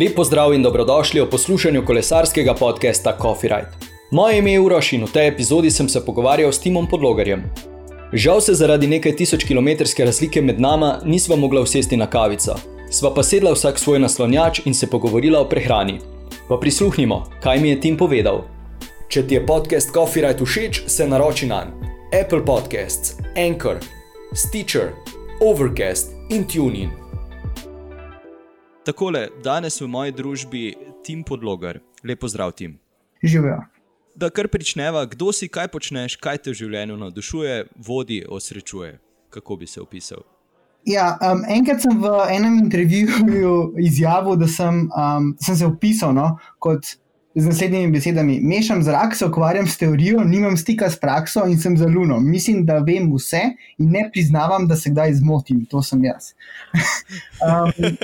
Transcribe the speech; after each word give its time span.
Lepo 0.00 0.24
zdrav 0.24 0.54
in 0.54 0.62
dobrodošli 0.62 1.20
v 1.20 1.30
poslušanju 1.30 1.84
kolesarskega 1.86 2.54
podcasta 2.54 3.16
Coffee 3.22 3.48
Ride. 3.48 3.70
Moje 4.10 4.38
ime 4.38 4.52
je 4.52 4.60
Uroš 4.60 4.92
in 4.92 5.04
v 5.04 5.12
tej 5.12 5.28
epizodi 5.28 5.70
sem 5.70 5.88
se 5.88 6.04
pogovarjal 6.04 6.52
s 6.52 6.60
Timom 6.60 6.86
Podlogarjem. 6.88 7.44
Žal 8.12 8.40
se 8.40 8.54
zaradi 8.54 8.86
nekaj 8.86 9.16
tisoč 9.16 9.44
kilometrske 9.44 10.04
razlike 10.04 10.42
med 10.42 10.60
nama 10.60 10.98
nisva 11.04 11.36
mogla 11.36 11.60
usesti 11.60 11.96
na 11.96 12.06
kavico. 12.06 12.58
Sva 12.90 13.14
pa 13.14 13.22
sedla 13.22 13.54
vsak 13.56 13.78
svoj 13.78 13.98
naslonjač 13.98 14.60
in 14.66 14.74
se 14.74 14.86
pogovorila 14.86 15.40
o 15.40 15.48
prehrani. 15.48 15.98
Pa 16.48 16.60
prisluhnimo, 16.60 17.24
kaj 17.40 17.60
mi 17.60 17.68
je 17.68 17.80
Tim 17.80 17.96
povedal. 17.96 18.44
Če 19.08 19.26
ti 19.26 19.34
je 19.34 19.46
podcast 19.46 19.94
Coffee 19.94 20.28
Ride 20.28 20.44
všeč, 20.44 20.82
se 20.86 21.08
naroči 21.08 21.46
na 21.46 21.72
Apple 22.12 22.44
Podcasts, 22.44 23.16
Anchor, 23.48 23.80
Stitcher, 24.34 24.92
Overcast 25.40 26.12
in 26.28 26.44
TuneIn. 26.44 27.05
Takole, 28.86 29.28
danes 29.42 29.80
v 29.82 29.88
moji 29.90 30.12
družbi 30.14 30.60
Tim 31.02 31.24
Podlogar, 31.26 31.80
lepo 32.06 32.28
zdrav, 32.30 32.52
Tim. 32.54 32.76
Živijo. 33.18 33.56
Da 34.14 34.28
kar 34.30 34.46
pričneva, 34.48 35.02
kdo 35.10 35.32
si, 35.34 35.48
kaj 35.50 35.66
počneš, 35.74 36.14
kaj 36.22 36.38
te 36.44 36.52
v 36.52 36.58
življenju 36.60 36.94
navdušuje, 37.00 37.56
vodi, 37.82 38.20
osrečuje. 38.22 38.92
Kako 39.34 39.56
bi 39.58 39.66
se 39.66 39.82
opisal? 39.82 40.22
Ja, 40.86 41.16
um, 41.18 41.42
enkrat 41.50 41.82
sem 41.82 41.98
v 41.98 42.12
enem 42.30 42.60
intervjuju 42.62 43.74
izjavil, 43.82 44.38
da 44.38 44.46
sem, 44.46 44.84
um, 44.86 45.32
sem 45.42 45.58
se 45.58 45.66
opisal 45.66 46.14
no, 46.14 46.28
kot 46.62 46.86
z 47.34 47.42
naslednjimi 47.42 47.90
besedami: 47.92 48.38
Mešam 48.38 48.86
zrak, 48.86 49.18
se 49.18 49.26
ukvarjam 49.26 49.66
s 49.66 49.82
teorijo, 49.82 50.22
nimam 50.22 50.54
stika 50.56 50.86
s 50.90 51.00
prakso 51.02 51.42
in 51.50 51.58
sem 51.58 51.74
za 51.76 51.90
luno. 51.90 52.20
Mislim, 52.22 52.62
da 52.62 52.78
vem 52.78 53.10
vse 53.10 53.42
in 53.82 53.90
ne 53.90 54.06
priznavam, 54.14 54.70
da 54.70 54.78
se 54.78 54.94
kdaj 54.94 55.18
zmotim. 55.18 55.66
To 55.74 55.82
sem 55.82 56.06
jaz. 56.06 56.36
um, 57.50 57.98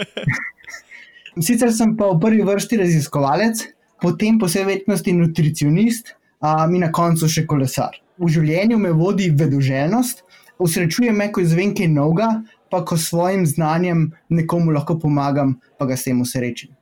Sicer 1.41 1.72
sem 1.72 1.94
pa 1.97 2.11
v 2.12 2.20
prvi 2.20 2.42
vrsti 2.44 2.77
raziskovalec, 2.83 3.62
potem 4.02 4.36
posebej 4.36 4.84
nutricionist, 5.16 6.12
a 6.42 6.66
mi 6.66 6.78
na 6.83 6.91
koncu 6.92 7.28
še 7.30 7.47
kolesar. 7.47 7.97
V 8.19 8.28
življenju 8.28 8.77
me 8.78 8.91
vodi 8.92 9.30
vedoželjnost, 9.30 10.24
usrečuje 10.58 11.12
me, 11.14 11.30
ko 11.33 11.41
izvem 11.41 11.72
kaj 11.74 11.89
novega, 11.89 12.42
pa 12.69 12.83
ko 12.84 12.98
s 12.98 13.08
svojim 13.08 13.47
znanjem 13.47 14.11
nekomu 14.28 14.74
lahko 14.74 14.98
pomagam, 14.98 15.56
pa 15.78 15.86
ga 15.86 15.97
s 15.97 16.05
tem 16.05 16.20
usrečim. 16.20 16.74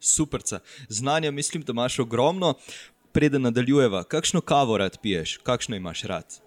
Super, 0.00 0.42
znanja 0.88 1.30
mislim, 1.30 1.62
da 1.62 1.70
imaš 1.70 2.00
ogromno. 2.02 2.56
Preden 3.12 3.44
nadaljujeva, 3.44 4.02
kakšno 4.08 4.40
kavo 4.40 4.78
rad 4.80 4.96
piješ, 5.02 5.36
kakšno 5.44 5.76
imaš 5.76 6.02
rad? 6.08 6.40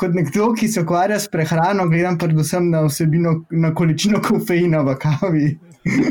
Kot 0.00 0.14
nekdo, 0.16 0.52
ki 0.56 0.68
se 0.68 0.80
ukvarja 0.80 1.18
s 1.20 1.28
prehrano, 1.28 1.84
gledam 1.88 2.16
predvsem 2.18 2.70
na 2.72 2.86
vsebino, 2.86 3.34
na 3.50 3.74
količino 3.76 4.22
kofeina 4.24 4.80
v 4.86 4.94
kavi. 5.00 5.48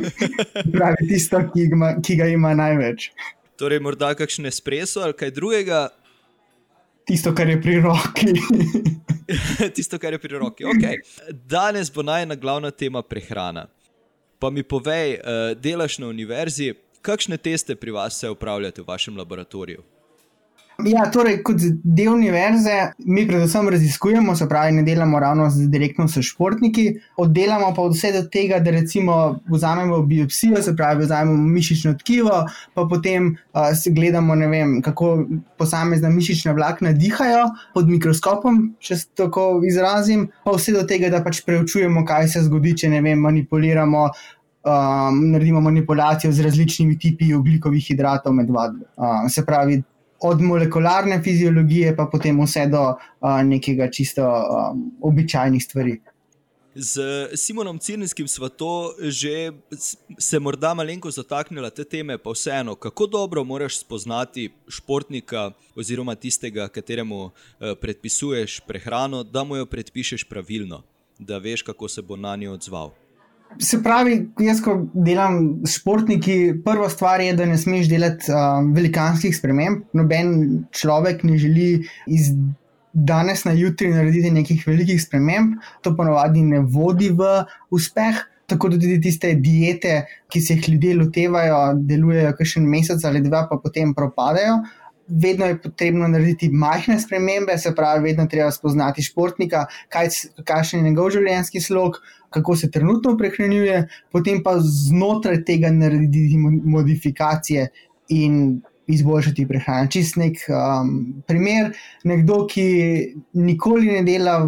Pravi 0.75 1.07
tisto, 1.09 1.41
ki 1.53 1.65
ga, 1.73 1.95
ki 2.05 2.17
ga 2.19 2.27
ima 2.29 2.53
največ. 2.57 3.09
Torej, 3.57 3.81
morda 3.81 4.11
kakšen 4.17 4.45
espreso 4.49 5.01
ali 5.01 5.17
kaj 5.17 5.33
drugega. 5.35 5.87
Tisto, 7.09 7.33
kar 7.33 7.49
je 7.49 7.57
pri 7.61 7.79
roki. 7.81 8.35
tisto, 9.75 9.97
kar 9.97 10.13
je 10.13 10.21
pri 10.21 10.37
roki. 10.37 10.69
Okay. 10.69 11.01
Danes 11.49 11.89
bo 11.89 12.05
najna 12.05 12.37
glavna 12.37 12.71
tema 12.71 13.01
prehrana. 13.01 13.65
Pa 14.39 14.53
mi 14.53 14.63
povej, 14.63 15.17
uh, 15.17 15.51
delaš 15.57 15.97
na 15.99 16.13
univerzi, 16.13 16.75
kakšne 17.01 17.41
teste 17.41 17.75
pri 17.75 17.91
vas 17.91 18.21
se 18.21 18.29
upravljate 18.29 18.81
v 18.81 18.87
vašem 18.87 19.17
laboratoriju? 19.17 19.81
Ja, 20.87 21.03
torej, 21.11 21.41
kot 21.43 21.59
del 21.83 22.13
univerze, 22.13 22.93
mi 23.03 23.25
predvsem 23.27 23.67
raziskujemo, 23.69 24.35
se 24.35 24.45
pravi, 24.47 24.71
ne 24.77 24.83
delamo 24.87 25.19
ravno 25.19 25.49
z, 25.51 25.67
direktno 25.67 26.07
s 26.07 26.21
športniki, 26.23 26.85
oddelamo 27.19 27.73
pa 27.75 27.87
vse 27.89 28.13
do 28.15 28.21
tega, 28.31 28.61
da 28.63 28.71
recimo 28.71 29.39
vzamemo 29.51 29.99
biopsijo, 30.07 30.61
se 30.63 30.75
pravi, 30.75 31.03
vzamemo 31.03 31.49
mišično 31.55 31.93
tkivo, 31.99 32.45
pa 32.73 32.87
potem 32.89 33.33
uh, 33.53 33.91
gledamo, 33.95 34.35
vem, 34.35 34.79
kako 34.85 35.25
posamezna 35.59 36.09
mišična 36.09 36.55
vlakna 36.55 36.93
dihajo 36.95 37.49
pod 37.73 37.91
mikroskopom, 37.91 38.63
če 38.79 39.01
se 39.03 39.07
tako 39.19 39.61
izrazim, 39.67 40.29
pa 40.45 40.55
vse 40.55 40.77
do 40.79 40.87
tega, 40.87 41.11
da 41.11 41.23
pač 41.23 41.43
preučujemo, 41.43 42.05
kaj 42.07 42.31
se 42.35 42.47
zgodi, 42.47 42.77
če 42.83 42.95
ne 42.95 43.03
vem, 43.03 43.19
manipuliramo. 43.19 44.09
Um, 44.69 45.21
naredimo 45.31 45.61
manipulacijo 45.63 46.33
z 46.35 46.43
različnimi 46.43 46.97
tipi 46.99 47.29
ugljikovih 47.33 47.85
hidratov 47.87 48.33
med 48.35 48.49
vadbo. 48.51 48.83
Uh, 48.99 49.23
se 49.31 49.45
pravi, 49.47 49.77
od 50.21 50.41
molekularne 50.41 51.21
fiziologije, 51.23 51.95
pa 51.95 52.05
potem 52.11 52.39
vse 52.43 52.67
do 52.67 52.81
uh, 52.89 53.41
nekega 53.43 53.89
čisto 53.91 54.23
um, 54.25 54.91
običajnih 55.01 55.63
stvari. 55.63 55.99
Z 56.75 57.01
Simonom 57.35 57.79
Cirnskim 57.79 58.27
smo 58.27 58.49
to 58.49 58.93
že 58.99 59.51
se 60.17 60.39
morda 60.39 60.73
malenko 60.73 61.11
zataknili 61.11 61.71
te 61.71 61.83
teme, 61.83 62.17
pa 62.17 62.31
vseeno, 62.31 62.75
kako 62.75 63.07
dobro 63.07 63.43
moraš 63.43 63.79
spoznati 63.79 64.51
športnika 64.67 65.51
oziroma 65.75 66.15
tistega, 66.15 66.67
kateremu 66.67 67.23
uh, 67.25 67.31
predpisuješ 67.81 68.59
prehrano, 68.67 69.23
da 69.23 69.43
mu 69.43 69.55
jo 69.55 69.65
predpišeš 69.65 70.23
pravilno, 70.23 70.83
da 71.19 71.37
veš, 71.37 71.61
kako 71.61 71.87
se 71.87 72.01
bo 72.01 72.15
na 72.15 72.35
njo 72.35 72.53
odzval. 72.53 72.91
Se 73.57 73.79
pravi, 73.83 74.19
jaz, 74.45 74.61
ko 74.61 74.75
delam 74.93 75.39
s 75.65 75.79
športniki, 75.79 76.61
prva 76.65 76.89
stvar 76.91 77.21
je, 77.23 77.33
da 77.35 77.47
ne 77.49 77.57
smeš 77.57 77.89
delati 77.89 78.29
um, 78.31 78.71
velikanskih 78.75 79.33
sprememb. 79.35 79.87
Noben 79.97 80.35
človek 80.75 81.25
ne 81.25 81.37
želi 81.41 81.69
iz 82.07 82.29
danes 82.93 83.43
na 83.45 83.55
jutri 83.57 83.89
narediti 83.93 84.31
nekih 84.31 84.61
velikih 84.67 85.01
sprememb, 85.01 85.57
to 85.81 85.95
ponovadi 85.97 86.43
ne 86.45 86.61
vodi 86.61 87.09
v 87.09 87.39
uspeh. 87.73 88.21
Tako 88.49 88.71
da 88.73 88.79
tudi 88.81 88.97
tiste 89.01 89.35
diete, 89.37 90.05
ki 90.29 90.41
se 90.41 90.55
jih 90.55 90.69
ljudje 90.71 90.95
lotevajo, 90.97 91.57
delujejo 91.89 92.31
kar 92.37 92.49
še 92.49 92.61
en 92.61 92.69
mesec 92.69 93.03
ali 93.05 93.21
dva, 93.25 93.43
pa 93.49 93.59
potem 93.61 93.93
propadajo 93.97 94.61
vedno 95.09 95.45
je 95.45 95.57
potrebno 95.61 96.07
narediti 96.07 96.49
majhne 96.49 96.99
spremembe, 96.99 97.57
se 97.57 97.75
pravi, 97.75 98.03
vedno 98.03 98.27
treba 98.27 98.51
spoznati 98.51 99.03
športnika, 99.03 99.65
kaj, 99.89 100.09
kakšen 100.45 100.79
je 100.79 100.89
njegov 100.89 101.09
življenjski 101.15 101.61
slog, 101.61 101.99
kako 102.29 102.55
se 102.55 102.71
trenutno 102.71 103.15
prehranjuje, 103.17 103.87
potem 104.11 104.43
pa 104.43 104.57
znotraj 104.61 105.43
tega 105.45 105.71
narediti 105.73 106.37
modifikacije 106.63 107.67
in 108.09 108.61
izboljšati 108.89 109.47
prehrano. 109.47 109.89
Čist 109.89 110.17
nek 110.17 110.41
um, 110.49 111.23
primer, 111.27 111.73
nekdo, 112.03 112.43
ki 112.49 112.67
nikoli 113.33 113.97
ne 113.99 114.03
dela. 114.05 114.41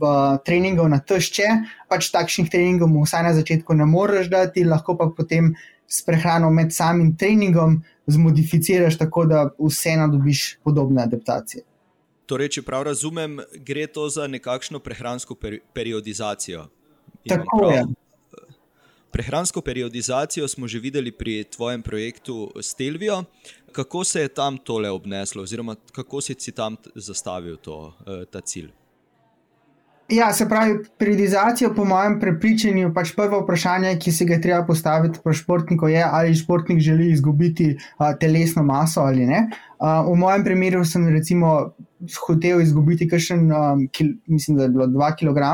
V 0.00 0.08
treningov 0.44 0.90
na 0.92 0.98
težče, 1.00 1.46
pač 1.88 2.10
takšnih 2.12 2.50
treningov, 2.52 2.90
vsaj 3.00 3.22
na 3.24 3.30
začetku, 3.32 3.72
ne 3.78 3.86
moreš 3.88 4.28
dati, 4.28 4.60
lahko 4.68 4.92
pa 4.96 5.06
potem 5.16 5.54
s 5.88 6.04
prehrano 6.04 6.50
med 6.52 6.74
samim 6.76 7.14
treningom 7.16 7.78
zmodificiraš 8.10 8.98
tako, 8.98 9.24
da 9.26 9.48
vseeno 9.58 10.08
dobiš 10.08 10.58
podobne 10.64 11.02
adaptacije. 11.02 11.64
Torej, 12.26 12.48
če 12.48 12.62
prav 12.62 12.84
razumem, 12.86 13.40
gre 13.66 13.86
to 13.90 14.08
za 14.08 14.26
nekakšno 14.30 14.78
prehransko 14.78 15.34
peri 15.34 15.60
periodizacijo. 15.74 16.68
Tako 17.28 17.70
je. 17.70 17.84
Prehransko 19.10 19.60
periodizacijo 19.60 20.48
smo 20.48 20.68
že 20.68 20.78
videli 20.78 21.10
pri 21.12 21.44
tvojem 21.44 21.82
projektu 21.82 22.52
Stelvijo. 22.62 23.24
Kako 23.72 24.04
se 24.04 24.20
je 24.20 24.28
tam 24.28 24.58
tole 24.58 24.90
obneslo, 24.90 25.42
oziroma 25.42 25.76
kako 25.92 26.20
si 26.20 26.52
tam 26.52 26.76
zastavil 26.94 27.56
to, 27.56 27.92
eh, 28.06 28.24
ta 28.30 28.40
cilj? 28.40 28.70
Ja, 30.10 30.32
se 30.32 30.48
pravi, 30.48 30.78
periodizacijo, 30.98 31.74
po 31.74 31.84
mojem 31.84 32.16
prepričanju, 32.20 32.88
pač 32.94 33.12
prvo 33.14 33.44
vprašanje, 33.44 33.92
ki 34.02 34.12
se 34.12 34.24
ga 34.26 34.40
treba 34.42 34.64
postaviti 34.66 35.20
pri 35.24 35.34
športniku, 35.38 35.88
je, 35.88 36.02
ali 36.02 36.34
športnik 36.34 36.80
želi 36.82 37.12
izgubiti 37.12 37.76
a, 37.98 38.12
telesno 38.18 38.64
maso 38.66 39.04
ali 39.06 39.26
ne. 39.26 39.44
A, 39.78 40.00
v 40.02 40.16
mojem 40.18 40.44
primeru 40.44 40.82
sem 40.84 41.06
recimo 41.08 41.52
hotel 42.26 42.62
izgubiti 42.64 43.06
kakšen, 43.08 43.46
a, 43.52 43.62
kil, 43.94 44.16
mislim, 44.26 44.58
da 44.58 44.66
je 44.66 44.74
bilo 44.74 44.88
2 44.90 45.12
kg 45.20 45.46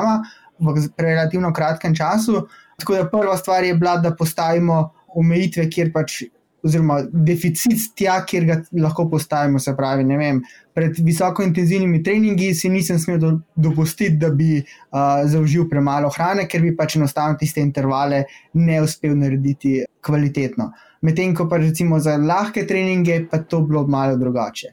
v 0.58 0.86
relativno 0.96 1.52
kratkem 1.52 1.94
času. 1.96 2.46
Tako 2.80 2.96
da 2.96 3.08
prva 3.12 3.36
stvar 3.36 3.64
je 3.64 3.74
bila, 3.74 3.98
da 4.00 4.14
postavimo 4.16 4.86
omejitve, 5.16 5.68
kjer 5.70 5.92
pač 5.92 6.22
oziroma 6.66 7.00
deficit 7.10 7.90
tja, 7.96 8.18
kjer 8.26 8.46
ga 8.48 8.56
lahko 8.82 9.06
postavimo. 9.10 9.60
Se 9.62 9.74
pravi, 9.76 10.04
vem, 10.18 10.42
pred 10.74 10.98
visoko 11.04 11.44
intenzivnimi 11.46 12.02
treningi 12.04 12.52
si 12.54 12.70
nisem 12.72 12.98
smel 13.00 13.20
do, 13.22 13.32
dopustiti, 13.54 14.16
da 14.20 14.30
bi 14.34 14.58
uh, 14.60 15.24
zaužil 15.30 15.68
premalo 15.70 16.10
hrane, 16.14 16.46
ker 16.50 16.64
bi 16.64 16.74
pač 16.76 16.98
enostavno 17.00 17.38
tiste 17.40 17.62
intervale 17.64 18.24
ne 18.58 18.80
uspel 18.84 19.16
narediti 19.18 19.78
kvalitetno. 20.04 20.70
Medtem 21.06 21.34
ko 21.36 21.46
pa 21.48 21.60
recimo 21.62 22.00
za 22.02 22.16
lahke 22.18 22.66
treninge, 22.66 23.22
pa 23.30 23.38
to 23.38 23.62
bilo 23.66 23.86
malo 23.86 24.16
drugače. 24.18 24.72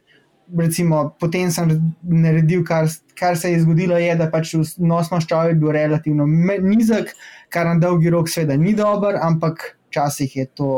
Recimo, 0.60 1.06
potem 1.20 1.50
sem 1.52 1.72
naredil, 2.04 2.66
kar, 2.68 2.90
kar 3.18 3.38
se 3.40 3.54
je 3.54 3.62
zgodilo, 3.64 3.98
je, 3.98 4.12
da 4.20 4.28
pač 4.32 4.54
nos 4.78 5.12
maščobe 5.12 5.54
je 5.54 5.60
bil 5.62 5.72
relativno 5.74 6.28
nizek, 6.28 7.14
kar 7.54 7.70
na 7.70 7.78
dolgi 7.82 8.12
rok, 8.14 8.30
seveda, 8.30 8.58
ni 8.60 8.76
dober, 8.78 9.18
ampak 9.22 9.78
včasih 9.94 10.36
je 10.36 10.46
to 10.58 10.70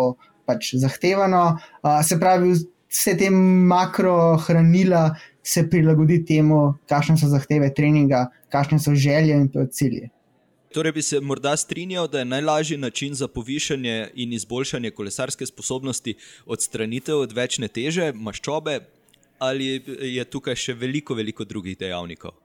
pač 0.45 0.73
zahtevano. 0.81 1.57
Uh, 1.83 1.99
se 2.05 2.19
pravi, 2.19 2.53
vse 2.91 3.17
te 3.17 3.29
makrohranila 3.29 5.15
se 5.45 5.67
prilagodi 5.69 6.23
temu, 6.25 6.73
kakšne 6.89 7.17
so 7.21 7.29
zahteve 7.29 7.69
treninga, 7.73 8.27
kakšne 8.49 8.79
so 8.81 8.95
želje 8.95 9.37
in 9.37 9.49
cilje. 9.71 10.09
Torej 10.75 10.91
bi 10.91 11.01
se 11.01 11.19
morda 11.21 11.53
strinjal, 11.57 12.07
da 12.07 12.19
je 12.19 12.25
najlažji 12.25 12.77
način 12.77 13.13
za 13.13 13.27
povišanje 13.27 14.09
in 14.15 14.33
izboljšanje 14.33 14.91
kolesarske 14.91 15.45
sposobnosti 15.45 16.15
odstranitev 16.45 17.21
odvečne 17.23 17.67
teže, 17.67 18.11
maščobe, 18.11 18.79
ali 19.39 19.81
je 20.01 20.25
tukaj 20.25 20.55
še 20.55 20.73
veliko, 20.73 21.15
veliko 21.15 21.45
drugih 21.45 21.77
dejavnikov? 21.77 22.35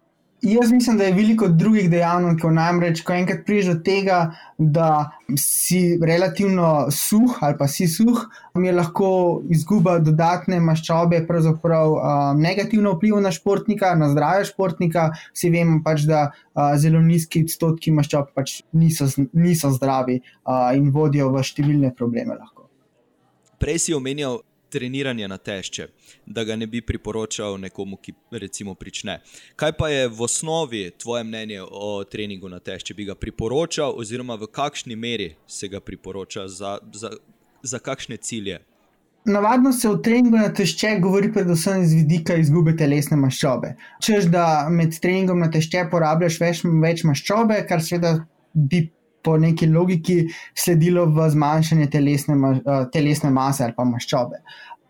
Jaz 0.43 0.73
mislim, 0.73 0.97
da 0.99 1.05
je 1.05 1.13
veliko 1.13 1.49
drugih 1.49 1.91
dejavnikov. 1.91 2.53
Namreč, 2.53 3.03
ko 3.05 3.13
enkrat 3.13 3.43
prideš 3.45 3.67
do 3.67 3.75
tega, 3.85 4.21
da 4.59 5.11
si 5.37 5.99
relativno 6.01 6.87
suh 6.91 7.37
ali 7.45 7.59
pa 7.59 7.69
si 7.69 7.89
suh, 7.89 8.23
mi 8.55 8.69
je 8.69 8.73
lahko 8.73 9.11
izguba 9.53 9.99
dodatne 9.99 10.61
maščobe 10.65 11.21
pravzaprav 11.29 11.93
um, 11.93 12.41
negativno 12.41 12.95
vpliv 12.97 13.21
na 13.21 13.33
športnika, 13.33 13.93
na 14.01 14.09
zdravje 14.15 14.49
športnika. 14.53 15.11
Vsi 15.35 15.53
vemo 15.53 15.83
pač, 15.85 16.09
da 16.09 16.31
uh, 16.31 16.73
zelo 16.81 17.05
nizki 17.05 17.45
odstotki 17.45 17.93
maščob 17.93 18.33
pač 18.35 18.63
niso, 18.73 19.11
niso 19.33 19.75
zdravi 19.77 20.23
uh, 20.23 20.71
in 20.77 20.89
vodijo 20.95 21.29
v 21.37 21.45
številne 21.45 21.93
probleme. 21.97 22.41
Lahko. 22.41 22.71
Prej 23.61 23.85
si 23.85 23.93
omenjal 23.93 24.41
treniranje 24.71 25.29
na 25.29 25.39
tešče, 25.39 25.89
da 26.27 26.45
ga 26.45 26.57
ne 26.57 26.67
bi 26.67 26.81
priporočal 26.81 27.59
nekomu, 27.61 27.97
ki 27.97 28.15
recimo 28.31 28.75
prične. 28.75 29.21
Kaj 29.57 29.73
pa 29.79 29.89
je 29.89 30.09
v 30.09 30.23
osnovi 30.23 30.91
tvoje 30.99 31.25
mnenje 31.25 31.63
o 31.63 32.05
treningu 32.05 32.49
na 32.49 32.59
tešče? 32.59 32.95
Bi 32.95 33.05
ga 33.05 33.15
priporočal, 33.15 33.95
oziroma 33.97 34.39
v 34.41 34.47
kakšni 34.47 34.97
meri 34.97 35.35
se 35.47 35.69
ga 35.69 35.81
priporoča, 35.81 36.49
za, 36.49 36.79
za, 36.93 37.11
za 37.63 37.79
kakšne 37.79 38.17
cilje? 38.17 38.61
Navadno 39.25 39.73
se 39.73 39.89
v 39.89 39.99
treningu 40.03 40.37
na 40.37 40.49
tešče 40.55 40.95
govori 41.03 41.33
predvsem 41.33 41.83
iz 41.83 41.93
vidika 41.93 42.37
izgube 42.41 42.73
telesne 42.77 43.19
maščobe. 43.21 43.75
Češ, 44.01 44.31
da 44.33 44.69
med 44.71 44.97
treningom 45.01 45.43
na 45.45 45.51
tešče 45.53 45.85
porabljaš 45.93 46.39
več, 46.41 46.63
več 46.65 47.05
maščobe, 47.05 47.61
kar 47.69 47.85
seveda 47.85 48.15
bi 48.55 48.87
po 49.23 49.37
neki 49.39 49.67
logiki 49.67 50.25
sledilo 50.55 51.07
v 51.07 51.29
zmanjšanje 51.31 51.91
telesne, 51.91 52.37
uh, 52.37 52.87
telesne 52.93 53.31
mase 53.31 53.65
ali 53.65 53.77
pa 53.77 53.85
maščobe. 53.85 54.41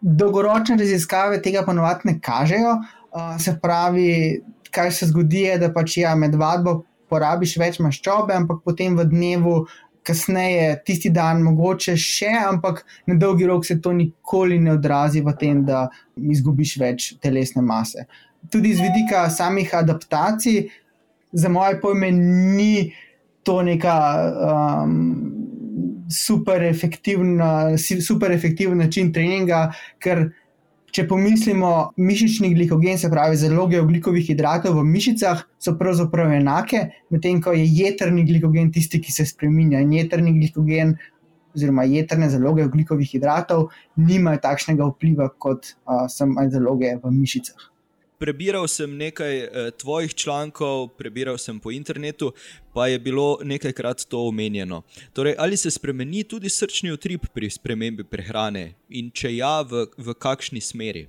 Dolgoročne 0.01 0.79
raziskave 0.81 1.41
tega 1.43 1.65
ponovadi 1.67 2.13
ne 2.13 2.17
kažejo, 2.23 2.77
uh, 2.79 3.35
se 3.43 3.57
pravi, 3.63 4.41
kaj 4.71 4.93
se 4.97 5.11
zgodi, 5.11 5.45
je, 5.49 5.59
da 5.65 5.73
pač 5.75 5.99
ja, 6.01 6.15
med 6.17 6.35
vadbo 6.39 6.81
porabiš 7.11 7.57
več 7.59 7.79
maščobe, 7.83 8.35
ampak 8.37 8.65
potem 8.65 8.99
v 8.99 9.09
dnevu. 9.11 9.61
Kasneje, 10.01 10.79
tisti 10.89 11.11
dan, 11.13 11.43
mogoče 11.45 11.93
še, 12.01 12.31
ampak 12.49 12.79
na 13.07 13.19
dolgi 13.21 13.45
rok 13.45 13.67
se 13.69 13.75
to 13.85 13.91
nikoli 13.93 14.57
ne 14.59 14.73
odrazi 14.73 15.21
v 15.21 15.35
tem, 15.37 15.59
da 15.69 15.83
izgubiš 16.17 16.73
več 16.81 17.09
telesne 17.21 17.61
mase. 17.61 18.07
Tudi 18.49 18.73
z 18.73 18.87
vidika 18.87 19.27
samih 19.29 19.75
adaptacij, 19.77 20.63
za 21.37 21.53
moje 21.53 21.77
pojme, 21.85 22.09
ni 22.17 22.73
uh, 22.87 23.10
to 23.51 23.63
neka 23.67 23.97
um, 24.47 24.95
super, 26.11 26.63
efektivna, 26.63 27.79
super 27.79 28.31
efektiven 28.31 28.79
način 28.79 29.11
treninga, 29.13 29.73
ker 29.99 30.29
če 30.95 31.07
pomislimo, 31.11 31.71
mišični 31.99 32.53
glikogen, 32.55 32.99
se 32.99 33.11
pravi 33.11 33.39
zaloge 33.39 33.81
oglikovih 33.83 34.27
hidratov 34.27 34.79
v 34.79 34.85
mišicah, 34.87 35.43
so 35.63 35.75
pravzaprav 35.79 36.35
enake, 36.39 36.85
medtem 37.11 37.43
ko 37.43 37.55
je 37.55 37.67
jedrni 37.67 38.27
glikogen 38.27 38.71
tisti, 38.75 39.03
ki 39.03 39.15
se 39.15 39.27
spremenja. 39.27 39.83
In 39.83 39.95
jedrni 39.99 40.37
glikogen. 40.39 40.99
Oziroma, 41.51 41.83
jedrne 41.91 42.29
zaloge 42.31 42.63
oglikovih 42.63 43.09
hidratov 43.11 43.73
nimajo 43.99 44.39
takšnega 44.45 44.87
vpliva 44.93 45.27
kot 45.35 45.73
uh, 45.83 46.05
samo 46.07 46.45
zaloge 46.47 46.93
v 47.03 47.11
mišicah 47.11 47.70
prebiral 48.21 48.69
sem 48.69 48.97
nekaj 48.97 49.39
eh, 49.39 49.71
tvojih 49.81 50.15
člankov, 50.15 50.89
prebiral 50.99 51.39
sem 51.39 51.61
po 51.61 51.73
internetu, 51.73 52.33
pa 52.75 52.87
je 52.87 52.99
bilo 52.99 53.39
nekajkrat 53.45 54.05
to 54.09 54.27
omenjeno. 54.29 54.83
Torej, 55.13 55.35
ali 55.39 55.57
se 55.57 55.71
spremeni 55.71 56.25
tudi 56.25 56.49
srčni 56.49 56.93
utrip 56.93 57.27
pri 57.35 57.51
spremembi 57.51 58.05
prehrane 58.05 58.75
in 58.89 59.11
če 59.11 59.37
ja, 59.37 59.61
v, 59.63 59.87
v 59.97 60.15
kakšni 60.15 60.61
smeri? 60.61 61.09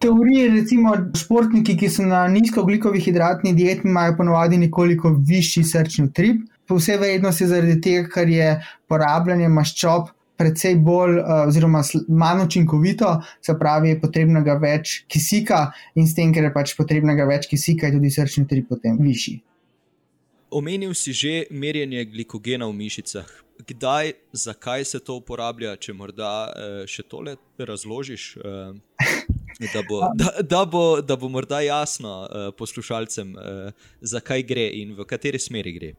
Teorije, 0.00 0.50
recimo, 0.52 0.92
športniki, 1.16 1.74
ki 1.80 1.88
so 1.90 2.04
na 2.04 2.26
nizkooglikovih 2.28 3.04
hidratni 3.04 3.54
dieti, 3.56 3.88
imajo 3.88 4.18
ponovadi 4.18 4.58
nekoliko 4.60 5.14
višji 5.28 5.64
srčni 5.64 6.10
utrip. 6.10 6.44
Po 6.68 6.76
vsej 6.76 6.98
verjetnosti 7.00 7.46
zaradi 7.48 7.80
tega, 7.80 8.08
ker 8.12 8.28
je 8.28 8.50
porabljanje 8.90 9.48
maščob 9.48 10.10
precej 10.36 10.76
bolj, 10.84 11.18
uh, 11.20 11.46
oziroma 11.48 11.82
manj 12.08 12.44
učinkovito, 12.44 13.10
se 13.42 13.56
pravi, 13.58 13.94
je 13.94 14.00
potrebnega 14.00 14.58
več 14.62 15.02
kisika, 15.08 15.70
in 15.94 16.08
s 16.08 16.14
tem, 16.16 16.32
ker 16.34 16.48
je 16.48 16.52
pač 16.54 16.76
potrebnega 16.78 17.26
več 17.28 17.48
kisika, 17.50 17.88
je 17.88 17.98
tudi 17.98 18.12
srčni 18.12 18.44
utrip 18.46 18.68
potem 18.68 18.98
višji. 19.00 19.40
Omenil 20.56 20.94
si 20.94 21.12
že 21.12 21.34
merjenje 21.50 22.04
glikogena 22.06 22.68
v 22.70 22.76
mišicah. 22.78 23.26
Kdaj, 23.66 24.12
zakaj 24.36 24.84
se 24.84 25.00
to 25.00 25.16
uporablja, 25.16 25.74
če 25.80 25.96
morda 25.96 26.32
uh, 26.52 26.82
še 26.84 27.02
tole 27.08 27.36
razložiš, 27.58 28.36
uh, 28.36 28.76
da, 29.72 29.82
bo, 29.88 30.02
da, 30.14 30.32
da, 30.44 30.64
bo, 30.68 30.84
da 31.00 31.16
bo 31.16 31.30
morda 31.32 31.62
jasno 31.64 32.18
uh, 32.24 32.50
poslušalcem, 32.56 33.32
uh, 33.32 33.88
zakaj 34.04 34.44
gre 34.44 34.68
in 34.76 34.92
v 34.94 35.08
kateri 35.08 35.40
smeri 35.40 35.72
gre. 35.72 35.94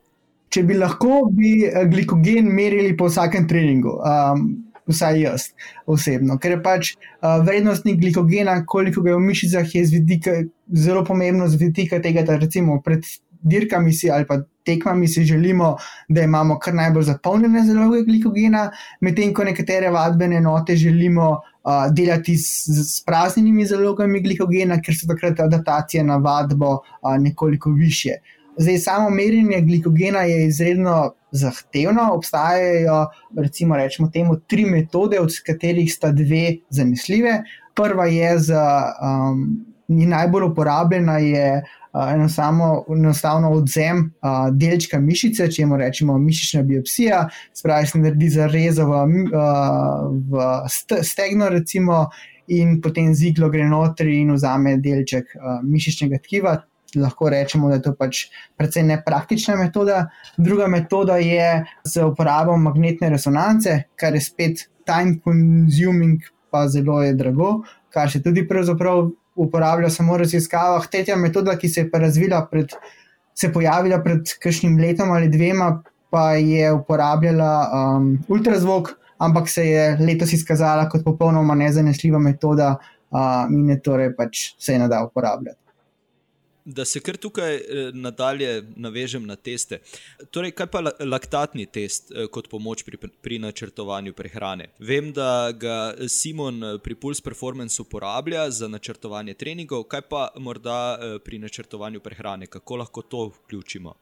Če 0.54 0.64
bi 0.64 0.78
lahko, 0.78 1.28
bi 1.36 1.52
eh, 1.68 1.84
glikogen 1.92 2.48
merili 2.56 2.96
po 2.98 3.10
vsakem 3.12 3.48
treningu, 3.50 3.98
um, 4.00 4.48
vsaj 4.88 5.20
jaz 5.20 5.50
osebno, 5.92 6.38
ker 6.40 6.56
je 6.56 6.60
pač 6.64 6.92
uh, 6.96 7.42
vrednostnik 7.44 8.00
glikogena, 8.00 8.62
koliko 8.66 9.04
ga 9.04 9.12
je 9.12 9.18
v 9.18 9.26
mišicah, 9.26 9.74
je 9.76 9.84
vidika, 9.92 10.36
zelo 10.72 11.04
pomembno 11.08 11.48
z 11.52 11.60
vidika 11.60 12.00
tega, 12.04 12.24
da 12.24 12.38
recimo 12.40 12.80
pred 12.86 13.04
dirkami 13.44 13.94
si 13.94 14.10
ali 14.12 14.26
pa 14.26 14.40
tekmami 14.66 15.08
si 15.08 15.24
želimo, 15.24 15.78
da 16.08 16.22
imamo 16.22 16.58
kar 16.60 16.74
najbolj 16.74 17.04
zapolnjene 17.04 17.64
zaloge 17.66 18.02
glikogena, 18.04 18.70
medtem 19.02 19.34
ko 19.34 19.44
nekatere 19.44 19.92
vadbene 19.92 20.42
enote 20.42 20.76
želimo 20.76 21.30
uh, 21.32 21.86
delati 21.92 22.38
s, 22.38 22.68
s 22.68 23.04
praznimi 23.06 23.66
zalogami 23.66 24.22
glikogena, 24.24 24.82
ker 24.82 24.96
so 24.96 25.08
takrat 25.08 25.40
adaptacije 25.40 26.04
na 26.04 26.18
vadbo 26.18 26.74
uh, 26.74 27.16
nekoliko 27.20 27.72
više. 27.72 28.20
Zdaj, 28.58 28.78
samo 28.78 29.10
merjenje 29.10 29.62
glikogena 29.62 30.20
je 30.20 30.48
izredno 30.48 31.14
zahtevno. 31.32 32.10
Obstajajo, 32.14 33.08
recimo, 33.38 33.78
rečemo 33.78 34.10
temu, 34.10 34.40
tri 34.40 34.66
metode, 34.66 35.20
od 35.20 35.32
katerih 35.46 35.94
sta 35.94 36.12
dve 36.12 36.56
zanesljive. 36.70 37.44
Prva 37.76 38.06
je 38.06 38.40
za 38.40 38.84
um, 39.02 39.66
najbolj 39.88 40.44
uporabljena, 40.44 41.18
je 41.18 41.64
uh, 41.94 42.14
enostavno, 42.14 43.52
odzem 43.52 43.98
uh, 44.22 44.30
delčka 44.52 45.00
mišice, 45.00 45.52
če 45.52 45.62
jim 45.62 45.76
rečemo 45.76 46.18
mišična 46.18 46.64
biopsija, 46.64 47.28
spravi 47.54 47.88
se 47.88 48.00
naredi 48.00 48.30
zarezo 48.30 48.88
v, 48.90 49.04
uh, 49.04 50.08
v 50.32 51.04
stegno, 51.04 51.50
recimo, 51.50 52.08
in 52.48 52.82
potem 52.82 53.14
z 53.14 53.30
iglo 53.30 53.52
gre 53.54 53.70
notri 53.70 54.18
in 54.24 54.34
vzame 54.34 54.78
delček 54.82 55.36
uh, 55.36 55.60
mišičnega 55.62 56.24
tkiva 56.26 56.56
lahko 56.96 57.30
rečemo, 57.30 57.70
da 57.70 57.76
je 57.76 57.82
to 57.82 57.94
pač 57.96 58.26
precej 58.58 58.84
nepraktična 58.84 59.56
metoda. 59.56 60.08
Druga 60.38 60.68
metoda 60.68 61.18
je 61.18 61.66
z 61.84 62.04
uporabo 62.04 62.58
magnetne 62.58 63.10
resonance, 63.10 63.84
kar 63.96 64.16
je 64.16 64.22
spet 64.22 64.68
time 64.88 65.20
consuming, 65.24 66.22
pa 66.52 66.68
zelo 66.68 67.02
je 67.04 67.14
drago, 67.14 67.62
kar 67.94 68.12
se 68.12 68.24
tudi 68.24 68.48
pravzaprav 68.48 69.10
uporablja 69.36 69.90
samo 69.90 70.16
v 70.16 70.24
raziskavah. 70.24 70.88
Tretja 70.92 71.18
metoda, 71.20 71.58
ki 71.58 71.70
se 71.70 71.84
je 71.84 71.92
pa 71.92 72.00
razvila, 72.00 72.46
pred, 72.52 72.72
se 73.36 73.48
je 73.48 73.54
pojavila 73.54 74.00
pred 74.04 74.32
kakšnim 74.44 74.80
letom 74.80 75.12
ali 75.12 75.30
dvema, 75.30 75.82
pa 76.10 76.32
je 76.40 76.72
uporabljala 76.72 77.52
um, 77.68 78.14
ultrazvok, 78.32 78.96
ampak 79.20 79.50
se 79.50 79.68
je 79.68 79.86
letos 80.00 80.34
izkazala 80.34 80.88
kot 80.90 81.04
popolnoma 81.04 81.56
nezanesljiva 81.56 82.20
metoda. 82.20 82.78
Uh, 83.08 83.48
in 83.56 83.70
je 83.72 83.78
torej 83.80 84.10
pač 84.18 84.50
se 84.60 84.74
je 84.74 84.80
nadal 84.82 85.06
uporabljati 85.08 85.67
da 86.68 86.86
se 86.86 87.00
kar 87.00 87.18
tukaj 87.18 87.56
eh, 87.56 87.62
nadalje 87.94 88.64
navežem 88.76 89.26
na 89.26 89.36
teste. 89.36 89.80
Torej, 90.32 90.52
kaj 90.52 90.68
pa 90.72 90.82
laktatni 91.00 91.66
test 91.66 92.12
eh, 92.12 92.28
kot 92.32 92.50
pomoč 92.52 92.84
pri, 92.84 93.00
pri 93.22 93.40
načrtovanju 93.40 94.14
prehrane? 94.14 94.70
Vem, 94.80 95.14
da 95.16 95.52
ga 95.52 95.96
Simon 96.12 96.64
eh, 96.64 96.76
pri 96.84 96.96
Pulse 96.96 97.24
Performance 97.24 97.82
uporablja 97.82 98.50
za 98.52 98.68
načrtovanje 98.68 99.34
treningov, 99.34 99.88
kaj 99.88 100.04
pa 100.12 100.28
morda 100.36 100.78
pri 101.24 101.40
načrtovanju 101.40 102.04
prehrane, 102.04 102.48
kako 102.48 102.76
lahko 102.84 103.02
to 103.02 103.26
vključimo 103.38 103.96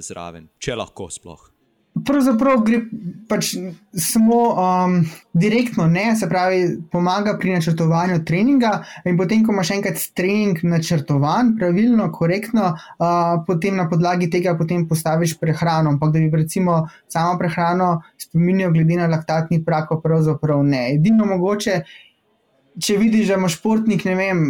zraven, 0.00 0.48
če 0.58 0.76
lahko 0.76 1.10
sploh. 1.10 1.50
Pravzaprav 2.04 2.60
gre 2.66 2.82
pač 3.28 3.54
samo 3.96 4.38
um, 4.52 4.96
direktno, 5.32 5.86
ne, 5.88 6.10
se 6.16 6.28
pravi, 6.28 6.66
pomaga 6.92 7.36
pri 7.40 7.54
načrtovanju 7.56 8.18
treninga. 8.28 8.72
In 9.08 9.16
potem, 9.16 9.40
ko 9.46 9.54
imaš 9.54 9.70
enkrat 9.78 10.02
trening 10.14 10.60
načrtovan, 10.68 11.54
pravilno, 11.56 12.10
korektno, 12.12 12.74
uh, 12.76 13.40
potem 13.46 13.80
na 13.80 13.88
podlagi 13.88 14.28
tega 14.30 14.56
postaviš 14.88 15.38
prehrano. 15.40 15.94
Ampak 15.96 16.12
da 16.12 16.20
bi 16.20 16.42
recimo 16.42 16.82
samo 17.08 17.38
prehrano 17.38 18.02
spominjal, 18.20 18.76
glede 18.76 19.00
na 19.00 19.08
laktatni 19.16 19.62
prak, 19.64 19.96
pravzaprav 20.02 20.62
ne. 20.64 20.90
Edino 20.94 21.24
mogoče, 21.24 21.80
če 22.82 22.98
vidiš, 23.00 23.32
da 23.32 23.40
imaš 23.40 23.56
športnik, 23.56 24.04
ne 24.04 24.14
vem 24.20 24.48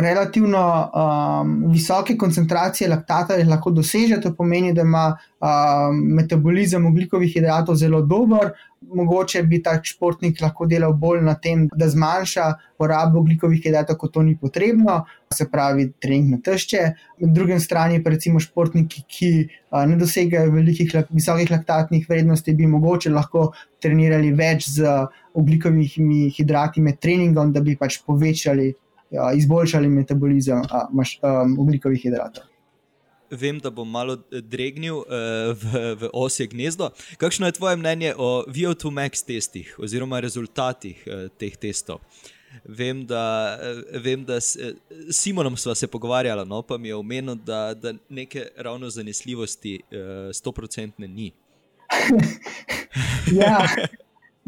relativno 0.00 0.90
um, 0.94 1.72
visoke 1.72 2.16
koncentracije 2.16 2.88
laktata 2.88 3.36
lahko 3.48 3.70
doseže, 3.70 4.20
to 4.20 4.34
pomeni, 4.34 4.72
da 4.72 4.82
ima 4.82 5.04
um, 5.40 6.00
metabolizem 6.14 6.86
ugljikovih 6.86 7.32
hidratov 7.34 7.76
zelo 7.76 8.02
dober. 8.02 8.50
Mogoče 8.94 9.42
bi 9.42 9.58
ta 9.62 9.74
športnik 9.82 10.40
lahko 10.40 10.66
delal 10.66 10.92
bolj 10.94 11.22
na 11.26 11.34
tem, 11.34 11.66
da 11.76 11.88
zmanjša 11.88 12.52
porabo 12.78 13.18
ugljikovih 13.20 13.62
hidratov, 13.64 13.96
ko 13.98 14.08
to 14.08 14.22
ni 14.22 14.36
potrebno, 14.38 15.04
se 15.34 15.48
pravi, 15.50 15.90
trening 16.00 16.30
na 16.30 16.38
tešče. 16.44 16.82
Na 17.18 17.32
drugi 17.34 17.58
strani 17.60 18.02
pa 18.04 18.10
recimo 18.14 18.40
športniki, 18.40 19.02
ki 19.08 19.30
uh, 19.44 19.84
ne 19.86 19.96
dosegajo 19.96 20.52
velikih, 20.54 20.94
visokih 21.10 21.50
laktatnih 21.50 22.06
vrednosti, 22.08 22.54
bi 22.54 22.66
mogoče 22.66 23.10
lahko 23.10 23.52
trenirali 23.82 24.32
več 24.32 24.68
z 24.74 25.06
ugljikovimi 25.34 26.28
hidrati 26.36 26.80
med 26.80 26.98
treningom, 26.98 27.52
da 27.52 27.60
bi 27.60 27.76
pač 27.76 28.00
povečali 28.06 28.72
ja, 29.10 29.32
izboljšali 29.32 29.88
metabolizem 29.88 30.58
um, 30.58 31.58
ugljikovih 31.58 32.02
hidratov. 32.02 32.44
Vem, 33.30 33.58
da 33.58 33.70
bom 33.70 33.90
malo 33.90 34.14
eh, 34.32 34.40
dregnil 34.40 34.96
uh, 34.96 35.04
v, 35.52 35.94
v 36.00 36.10
osje 36.12 36.46
gnezdo. 36.46 36.90
Kakšno 37.20 37.46
je 37.46 37.52
tvoje 37.52 37.76
mnenje 37.76 38.14
o 38.16 38.44
VO2max 38.48 39.24
testih 39.26 39.74
oziroma 39.78 40.20
rezultatih 40.20 41.04
uh, 41.06 41.28
teh 41.36 41.56
testov? 41.56 42.00
Vem, 42.64 43.04
da, 43.06 43.58
uh, 43.60 44.00
vem, 44.00 44.24
da 44.24 44.40
s 44.40 44.56
uh, 44.56 44.72
Simonom 45.12 45.56
sva 45.56 45.74
se 45.74 45.86
pogovarjala, 45.86 46.44
no, 46.44 46.62
pa 46.62 46.78
mi 46.78 46.88
je 46.88 46.96
omenil, 46.96 47.34
da, 47.34 47.74
da 47.74 47.92
neke 48.08 48.48
ravno 48.56 48.90
zanesljivosti 48.90 49.80
sto 50.32 50.50
uh, 50.50 50.54
procentne 50.54 51.08
ni. 51.08 51.32
ja. 53.40 53.60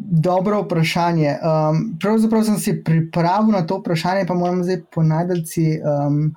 Dobro 0.00 0.62
vprašanje. 0.62 1.36
Um, 1.42 1.80
pravzaprav 2.00 2.44
sem 2.44 2.58
si 2.58 2.74
pripravil 2.84 3.52
na 3.52 3.66
to 3.66 3.78
vprašanje, 3.78 4.24
pa 4.26 4.34
moram 4.34 4.62
zdaj 4.64 4.80
ponajti, 4.94 5.66
um, 5.84 6.34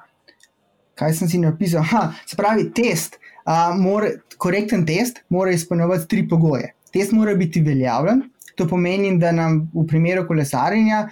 kaj 1.00 1.14
sem 1.14 1.30
si 1.30 1.40
napisal. 1.40 1.82
Aha, 1.82 2.12
se 2.28 2.36
pravi, 2.38 2.68
test, 2.76 3.18
uh, 3.46 3.72
more, 3.80 4.18
korekten 4.38 4.86
test 4.86 5.24
mora 5.30 5.52
izpolnjevati 5.52 6.08
tri 6.08 6.28
pogoje. 6.30 6.74
Test 6.94 7.16
mora 7.16 7.36
biti 7.36 7.62
veljaven, 7.62 8.22
to 8.56 8.68
pomeni, 8.68 9.16
da 9.20 9.32
nam 9.32 9.64
v 9.74 9.88
primeru 9.88 10.28
kolesarjenja 10.28 11.08